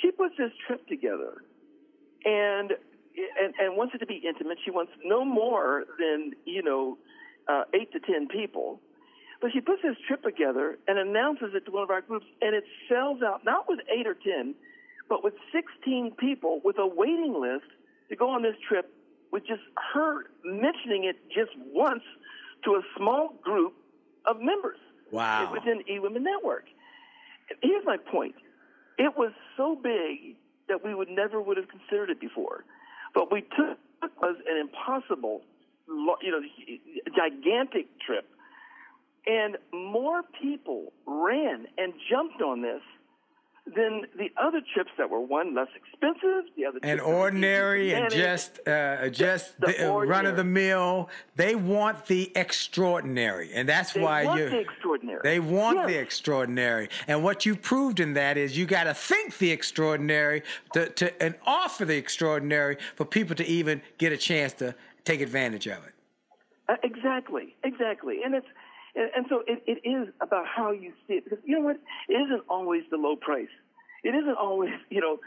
[0.00, 1.42] She puts this trip together,
[2.24, 2.72] and
[3.42, 4.58] and, and wants it to be intimate.
[4.64, 6.96] She wants no more than you know
[7.46, 8.80] uh, eight to ten people.
[9.40, 12.56] But she puts this trip together and announces it to one of our groups, and
[12.56, 14.54] it sells out not with eight or ten,
[15.08, 17.70] but with 16 people with a waiting list
[18.08, 18.92] to go on this trip
[19.32, 19.62] with just
[19.94, 22.02] her mentioning it just once
[22.64, 23.74] to a small group
[24.26, 24.78] of members
[25.10, 25.50] Wow.
[25.52, 26.64] within eWomen Network.
[27.62, 28.34] Here's my point.
[28.98, 30.36] It was so big
[30.68, 32.64] that we would never would have considered it before.
[33.14, 35.42] But we took it was an impossible,
[35.88, 36.40] you know,
[37.16, 38.28] gigantic trip.
[39.26, 42.82] And more people ran and jumped on this
[43.74, 48.66] than the other chips that were one less expensive, the other and ordinary and just
[48.66, 51.08] uh, just the the, run of the mill.
[51.36, 54.50] They want the extraordinary, and that's They why want you.
[54.50, 55.20] the extraordinary.
[55.22, 55.86] They want Yes.
[55.88, 60.42] the extraordinary, and what you proved in that is you got to think the extraordinary
[60.72, 65.20] to, to and offer the extraordinary for people to even get a chance to take
[65.20, 65.94] advantage of it.
[66.68, 68.46] Uh, exactly, exactly, and it's
[68.98, 71.76] and, and so it, it is about how you see it because you know what?
[72.08, 73.48] It isn't always the low price.
[74.02, 75.18] It isn't always you know,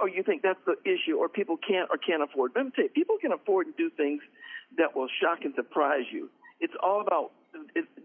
[0.00, 2.52] or you think that's the issue, or people can't or can't afford.
[2.56, 4.22] Let me tell you, people can afford to do things
[4.78, 6.30] that will shock and surprise you.
[6.60, 7.32] It's all about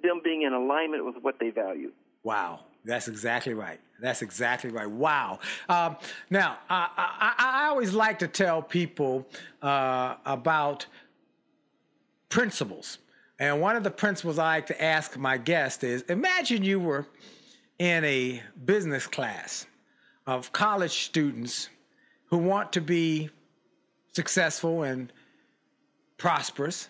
[0.04, 1.92] them being in alignment with what they value.
[2.24, 3.80] Wow, that's exactly right.
[4.00, 4.90] That's exactly right.
[4.90, 5.40] Wow.
[5.70, 5.98] Um,
[6.30, 9.28] now, I, I, I always like to tell people
[9.62, 10.86] uh, about
[12.30, 12.98] principles.
[13.44, 17.06] And one of the principles I like to ask my guests is imagine you were
[17.78, 19.68] in a business class
[20.26, 21.68] of college students
[22.28, 23.30] who want to be
[24.14, 25.12] successful and
[26.16, 26.88] prosperous.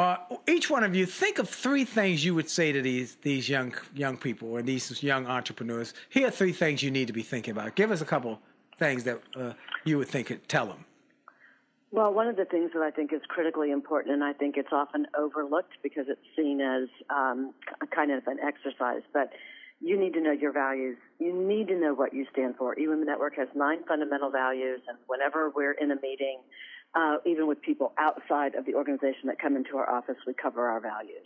[0.00, 0.16] Uh,
[0.48, 3.72] each one of you think of three things you would say to these these young
[3.94, 5.94] young people and these young entrepreneurs.
[6.08, 7.76] Here are three things you need to be thinking about.
[7.76, 8.40] Give us a couple
[8.78, 9.52] things that uh,
[9.84, 10.84] you would think tell them.
[11.92, 14.72] Well, one of the things that I think is critically important, and I think it's
[14.72, 17.52] often overlooked because it's seen as um,
[17.94, 19.28] kind of an exercise, but
[19.78, 20.96] you need to know your values.
[21.18, 22.74] You need to know what you stand for.
[22.76, 26.40] EWomen Network has nine fundamental values, and whenever we're in a meeting,
[26.94, 30.68] uh, even with people outside of the organization that come into our office, we cover
[30.68, 31.24] our values.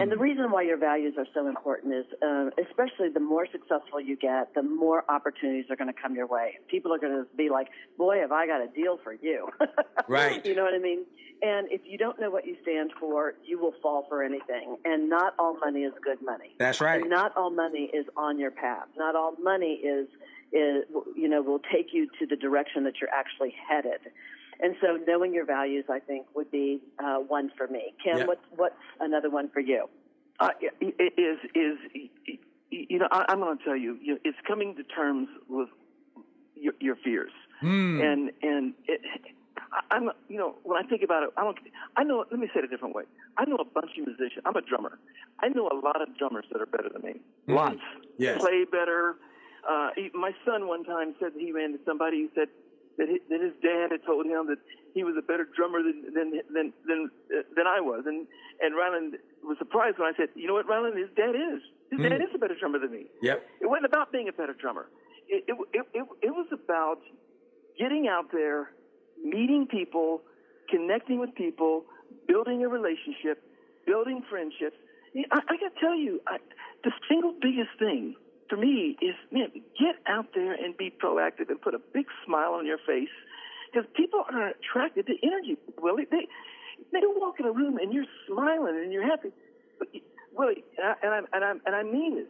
[0.00, 4.00] And the reason why your values are so important is, uh, especially the more successful
[4.00, 6.58] you get, the more opportunities are going to come your way.
[6.68, 9.48] People are going to be like, "Boy, have I got a deal for you!"
[10.08, 10.44] Right.
[10.44, 11.04] you know what I mean?
[11.42, 14.76] And if you don't know what you stand for, you will fall for anything.
[14.84, 16.54] And not all money is good money.
[16.58, 17.00] That's right.
[17.00, 18.86] And not all money is on your path.
[18.96, 20.08] Not all money is,
[20.52, 20.84] is
[21.16, 24.00] you know, will take you to the direction that you're actually headed.
[24.60, 27.94] And so, knowing your values, I think, would be uh, one for me.
[28.04, 28.26] Kym, Yeah.
[28.26, 29.88] what's what's another one for you?
[30.38, 30.50] Uh,
[30.80, 31.78] it is is
[32.70, 35.68] you know I, I'm going to tell you, you know, it's coming to terms with
[36.54, 39.00] your, your fears, and and it,
[39.72, 41.58] I, I'm you know when I think about it, I don't
[41.96, 42.24] I know.
[42.30, 43.04] Let me say it a different way.
[43.38, 44.42] I know a bunch of musicians.
[44.44, 44.98] I'm a drummer.
[45.40, 47.20] I know a lot of drummers that are better than me.
[47.48, 47.78] Lots.
[48.18, 48.40] Yes.
[48.40, 49.16] Play better.
[49.68, 52.48] Uh, he, my son one time said he ran into somebody who said
[52.98, 54.58] that his, that his dad had told him that
[54.94, 58.26] he was a better drummer than than than than, uh, than I was, and
[58.60, 62.00] and Ryland was surprised when I said, you know what, Ryland, his dad is his
[62.00, 63.06] dad is a better drummer than me.
[63.22, 63.42] Yep.
[63.60, 64.88] It wasn't about being a better drummer.
[65.28, 67.00] It it it, it, it was about
[67.78, 68.70] getting out there,
[69.22, 70.22] meeting people,
[70.68, 71.84] connecting with people,
[72.28, 73.42] building a relationship,
[73.86, 74.76] building friendships.
[75.30, 76.38] I, I got to tell you, I,
[76.84, 78.14] the single biggest thing
[78.52, 79.48] for me is, man,
[79.80, 83.08] get out there and be proactive and put a big smile on your face
[83.72, 85.56] because people are attracted to energy.
[85.80, 86.28] Willie, they
[86.92, 89.30] they walk in a room and you're smiling and you're happy.
[89.78, 89.88] But
[90.36, 92.26] Willie, and I and I and I, and I mean this,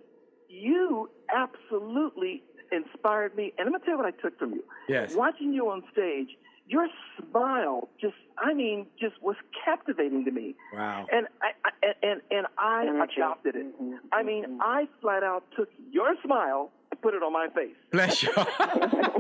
[0.48, 3.52] you absolutely inspired me.
[3.58, 4.62] And I'm gonna tell you what I took from you.
[4.88, 5.16] Yes.
[5.16, 6.28] Watching you on stage,
[6.66, 6.88] your
[7.18, 10.54] smile just I mean just was captivating to me.
[10.72, 11.06] Wow.
[11.12, 13.80] And I, I and and I adopted it.
[13.82, 13.98] Mhm.
[14.12, 17.74] I mean, I flat out took your smile and put it on my face.
[17.90, 18.32] Bless your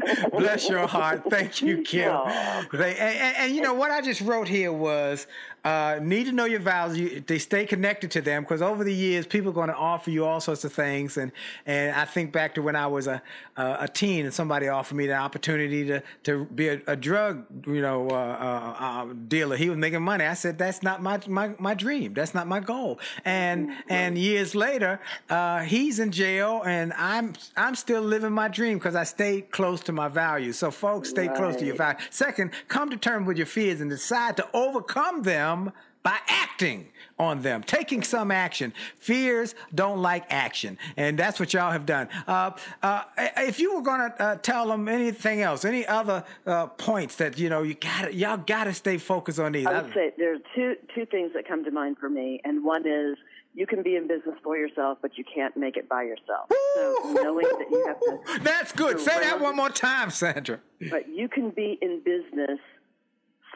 [0.30, 1.24] bless your heart.
[1.28, 2.70] Thank you, Kym.
[2.70, 5.26] They, and, and, and you know what I just wrote here was
[5.64, 6.98] uh, need to know your values.
[6.98, 10.10] You, they stay connected to them because over the years people are going to offer
[10.10, 11.16] you all sorts of things.
[11.16, 11.30] And
[11.66, 13.22] and I think back to when I was a
[13.56, 17.44] a, a teen and somebody offered me the opportunity to to be a, a drug
[17.66, 19.56] you know uh, uh, uh, dealer.
[19.56, 20.24] He was making money.
[20.24, 22.14] I said that's not my my, my dream.
[22.14, 22.98] That's not my goal.
[23.24, 28.48] And and years later, uh, he's in jail, and I'm I'm I'm still living my
[28.48, 30.58] dream because I stayed close to my values.
[30.58, 32.02] So folks, stay close to your values.
[32.10, 37.40] Second, come to terms with your fears and decide to overcome them by acting on
[37.40, 38.74] them, taking some action.
[38.98, 42.10] Fears don't like action, and that's what y'all have done.
[42.26, 42.50] Uh,
[42.82, 43.04] uh,
[43.38, 47.38] if you were going to uh, tell them anything else, any other uh, points that
[47.38, 49.66] you know you got, y'all got to stay focused on these.
[49.66, 52.62] I would say there are two two things that come to mind for me, and
[52.62, 53.16] one is
[53.54, 56.48] you can be in business for yourself, but you can't make it by yourself.
[56.74, 58.98] So knowing that you have to, That's good.
[59.00, 60.60] Say that one more time, Sandra.
[60.90, 62.58] but you can be in business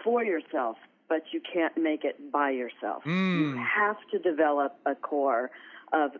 [0.05, 0.77] for yourself,
[1.09, 3.03] but you can't make it by yourself.
[3.07, 5.51] You have to develop a core
[5.93, 6.11] of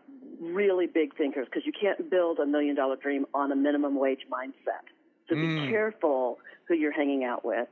[0.41, 4.21] really big thinkers because you can't build a million dollar dream on a minimum wage
[4.31, 4.85] mindset.
[5.29, 7.67] So be careful who you're hanging out with.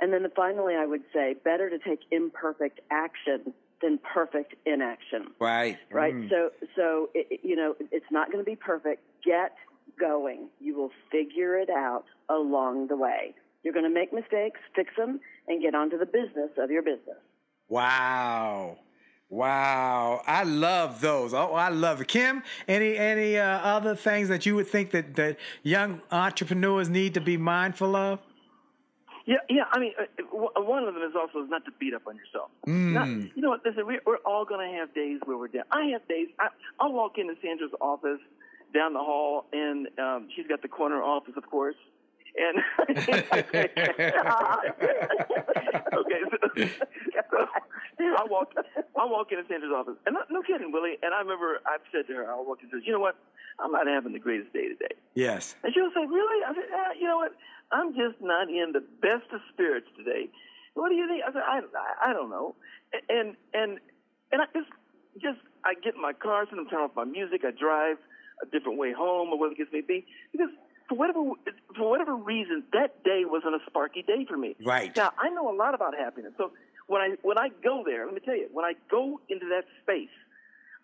[0.00, 3.52] And then finally, I would say better to take imperfect action
[3.82, 5.78] than perfect inaction Right.
[5.90, 6.14] right?
[6.28, 9.02] So, so it, it- you know, it's not going to be perfect.
[9.24, 9.54] Get
[9.98, 10.48] going.
[10.60, 13.34] You will figure it out along the way.
[13.62, 16.82] You're going to make mistakes, fix them, and get on to the business of your
[16.82, 17.18] business.
[17.68, 18.78] Wow.
[19.32, 21.32] Wow, I love those.
[21.34, 22.08] Oh, I love it.
[22.08, 27.14] Kym, any any uh, other things that you would think that, that young entrepreneurs need
[27.14, 28.18] to be mindful of?
[29.30, 29.62] Yeah, yeah.
[29.70, 32.50] I mean, uh, one of them is also not to beat up on yourself.
[32.66, 32.92] Mm.
[32.92, 33.64] Not, you know what?
[33.64, 35.62] Listen, we're, we're all going to have days where we're down.
[35.70, 36.26] I have days.
[36.40, 36.48] I,
[36.80, 38.18] I'll walk into Sandra's office
[38.74, 41.76] down the hall, and um, she's got the corner office, of course.
[42.36, 43.06] And okay,
[46.30, 46.36] so,
[47.98, 50.96] so I walk, I walk into Sandra's office, and no, no kidding, Willie.
[51.02, 53.16] And I remember I've said to her, I walk into, you know what?
[53.58, 54.94] I'm not having the greatest day today.
[55.14, 55.56] Yes.
[55.62, 56.44] And she'll say, really?
[56.44, 57.32] I said, ah, you know what?
[57.72, 60.30] I'm just not in the best of spirits today.
[60.74, 61.22] What do you think?
[61.26, 62.54] I said, I, I, I don't know.
[63.08, 63.78] And and
[64.32, 64.70] and I just
[65.22, 67.42] just I get in my car, so I'm turn off my music.
[67.44, 67.98] I drive
[68.42, 70.50] a different way home, or whatever the case may be, because
[70.90, 71.20] for whatever
[71.76, 74.56] for whatever reason, that day wasn't a sparky day for me.
[74.62, 74.94] Right.
[74.96, 76.50] Now I know a lot about happiness, so
[76.88, 79.64] when I when I go there, let me tell you, when I go into that
[79.82, 80.10] space,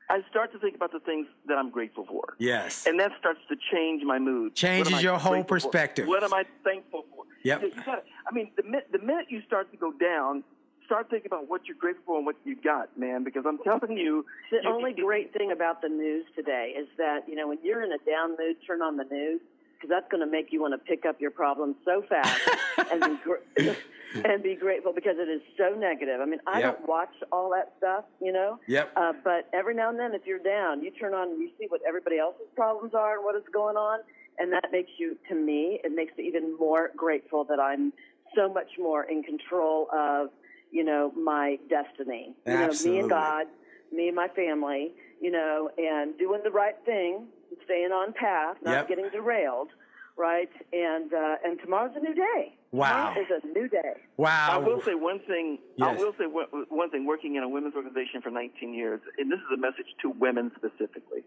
[0.08, 2.34] I start to think about the things that I'm grateful for.
[2.38, 2.86] Yes.
[2.86, 4.54] And that starts to change my mood.
[4.54, 5.66] Changes What am I your whole grateful for?
[5.68, 6.06] perspective.
[6.06, 7.24] What am I thankful for?
[7.42, 7.62] Yep.
[7.62, 10.44] You gotta, I mean, the, mi- the minute you start to go down,
[10.84, 13.24] start thinking about what you're grateful for and what you've got, man.
[13.24, 17.28] Because I'm telling you, The you- only great thing about the news today is that,
[17.28, 19.40] you know, when you're in a down mood, turn on the news
[19.86, 22.40] because that's going to make you want to pick up your problems so fast
[22.90, 23.72] and be gr-
[24.24, 26.20] and be grateful because it is so negative.
[26.20, 26.78] I mean, I Yep.
[26.78, 28.58] don't watch all that stuff, you know.
[28.66, 28.92] Yep.
[28.96, 31.66] Uh, but every now and then, if you're down, you turn on and you see
[31.68, 34.00] what everybody else's problems are and what is going on,
[34.38, 37.92] and that makes you, to me, it makes me even more grateful that I'm
[38.34, 40.28] so much more in control of,
[40.70, 42.34] you know, my destiny.
[42.46, 43.46] You know, me and God,
[43.92, 47.26] me and my family, you know, and doing the right thing,
[47.64, 48.88] staying on path, not Yep.
[48.88, 49.68] getting derailed,
[50.16, 50.50] right?
[50.72, 52.54] And uh, and tomorrow's a new day.
[52.72, 53.14] Wow.
[53.14, 53.92] Tomorrow is a new day.
[54.16, 54.48] Wow.
[54.50, 55.58] I will say one thing.
[55.80, 57.06] I will say one, one thing.
[57.06, 60.50] Working in a women's organization for 19 years, and this is a message to women
[60.56, 61.22] specifically.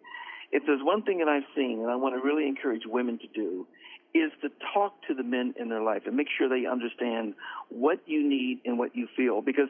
[0.51, 3.27] If there's one thing that I've seen, and I want to really encourage women to
[3.27, 3.67] do,
[4.15, 7.35] is to talk to the men in their life and make sure they understand
[7.69, 9.41] what you need and what you feel.
[9.41, 9.69] Because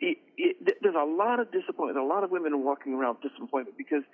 [0.00, 1.98] it, it, there's a lot of disappointment.
[1.98, 4.12] A lot of women are walking around with disappointment because th-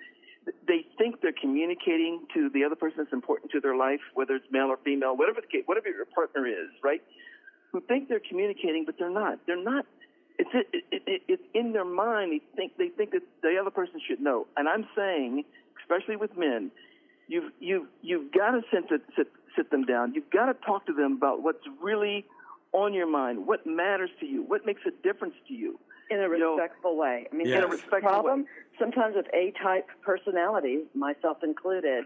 [0.67, 4.47] they think they're communicating to the other person that's important to their life, whether it's
[4.51, 7.01] male or female, whatever the case, whatever your partner is, right?
[7.71, 9.39] who think they're communicating, but they're not.
[9.45, 9.85] They're not.
[10.37, 12.31] It's it, it, it, it's in their mind.
[12.31, 14.47] They think they think that the other person should know.
[14.57, 15.43] And I'm saying,
[15.81, 16.71] especially with men,
[17.27, 20.13] you've you've you've got to sit sit sit them down.
[20.13, 22.25] You've got to talk to them about what's really
[22.71, 25.79] on your mind, what matters to you, what makes a difference to you.
[26.09, 27.27] In a You know, respectful way.
[27.31, 27.57] I mean, Yes.
[27.57, 28.45] In a the respectful problem
[28.79, 32.05] sometimes with A-type personalities, myself included,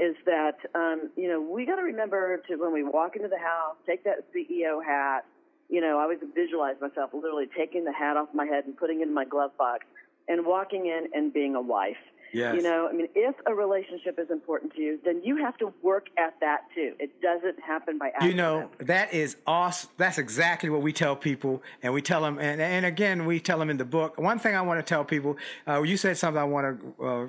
[0.00, 3.38] is that um, you know we got to remember to when we walk into the
[3.38, 5.26] house, take that CEO hat.
[5.68, 9.00] You know, I always visualize myself literally taking the hat off my head and putting
[9.00, 9.84] it in my glove box
[10.28, 11.96] and walking in and being a wife.
[12.34, 12.56] Yes.
[12.56, 15.72] You know, I mean, if a relationship is important to you, then you have to
[15.82, 16.94] work at that too.
[16.98, 18.30] It doesn't happen by accident.
[18.30, 19.90] You know, that is awesome.
[19.96, 21.62] That's exactly what we tell people.
[21.82, 24.18] And we tell them, and, and again, we tell them in the book.
[24.18, 25.36] One thing I want to tell people,
[25.68, 27.26] uh, you said something I want to uh,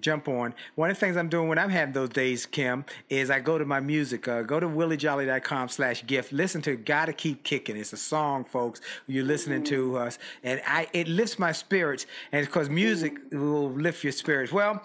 [0.00, 0.54] jump on.
[0.74, 3.58] One of the things I'm doing when I'm having those days, Kym, is I go
[3.58, 4.26] to my music.
[4.26, 6.32] Uh, go to williejolley.com slash gift.
[6.32, 7.76] Listen to Gotta Keep Kicking.
[7.76, 8.80] It's a song, folks.
[9.06, 10.18] You're listening to us.
[10.42, 12.06] And I it lifts my spirits.
[12.32, 14.47] And because music will lift your spirits.
[14.52, 14.82] Well,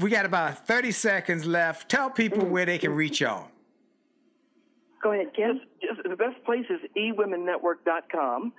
[0.00, 1.90] we got about 30 seconds left.
[1.90, 2.98] Tell people where they can mm-hmm.
[2.98, 3.48] reach y'all.
[5.02, 5.60] Go ahead, Kym.
[5.80, 8.52] Just, just the best place is eWomenNetwork.com.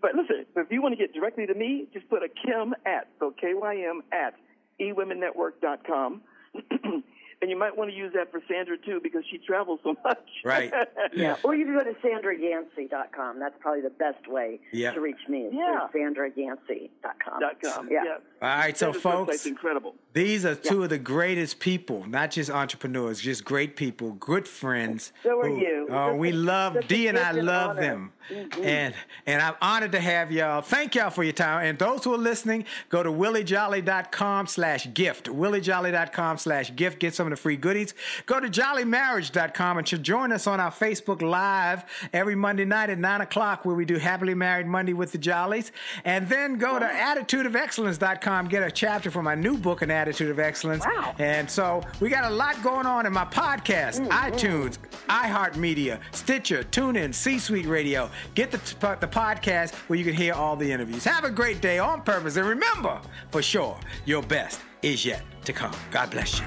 [0.00, 3.08] But listen, if you want to get directly to me, just put a Kym at
[3.18, 4.34] so K Y M at
[4.80, 6.22] eWomenNetwork.com.
[7.42, 10.18] and you might want to use that for Sandra too because she travels so much.
[10.44, 10.72] Right.
[11.14, 13.38] Yeah, or you can go to sandrayancey.com.
[13.38, 14.92] That's probably the best way Yeah.
[14.92, 15.40] to reach me.
[15.42, 15.88] Is Yeah.
[15.94, 17.40] sandrayancey.com.
[17.40, 17.88] Dot com.
[17.90, 18.04] Yeah.
[18.40, 19.94] All right, so Sandra's folks, website's incredible.
[20.14, 25.12] these are two of the greatest people, not just entrepreneurs, just great people, good friends.
[25.22, 25.86] So are who- you.
[25.90, 27.80] Oh, Such we love such a Dee and I love honor.
[27.80, 28.64] them, Mm-hmm.
[28.64, 28.94] and
[29.26, 30.62] and I'm honored to have y'all.
[30.62, 31.66] Thank y'all for your time.
[31.66, 35.26] And those who are listening, go to williejolley.com slash gift.
[35.26, 36.98] williejolley.com slash gift.
[36.98, 37.94] Get some of the free goodies.
[38.26, 42.98] Go to jolleymarriage.com and to join us on our Facebook Live every Monday night at
[42.98, 45.70] nine o'clock, where we do Happily Married Monday with the Jolleys.
[46.04, 48.48] And then go to attitudeofexcellence.com.
[48.48, 50.84] Get a chapter from my new book, An Attitude of Excellence.
[50.84, 51.14] Wow.
[51.18, 56.62] And so we got a lot going on in my podcast, Mm, iTunes, iHeartMedia, Stitcher,
[56.64, 58.10] TuneIn, C-Suite Radio.
[58.34, 58.58] Get the,
[59.00, 61.04] the podcast where you can hear all the interviews.
[61.04, 62.36] Have a great day on purpose.
[62.36, 63.00] And remember,
[63.30, 65.74] for sure, your best is yet to come.
[65.90, 66.46] God bless you.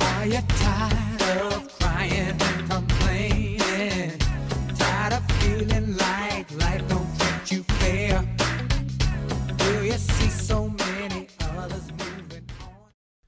[0.00, 2.49] Are you tired of crying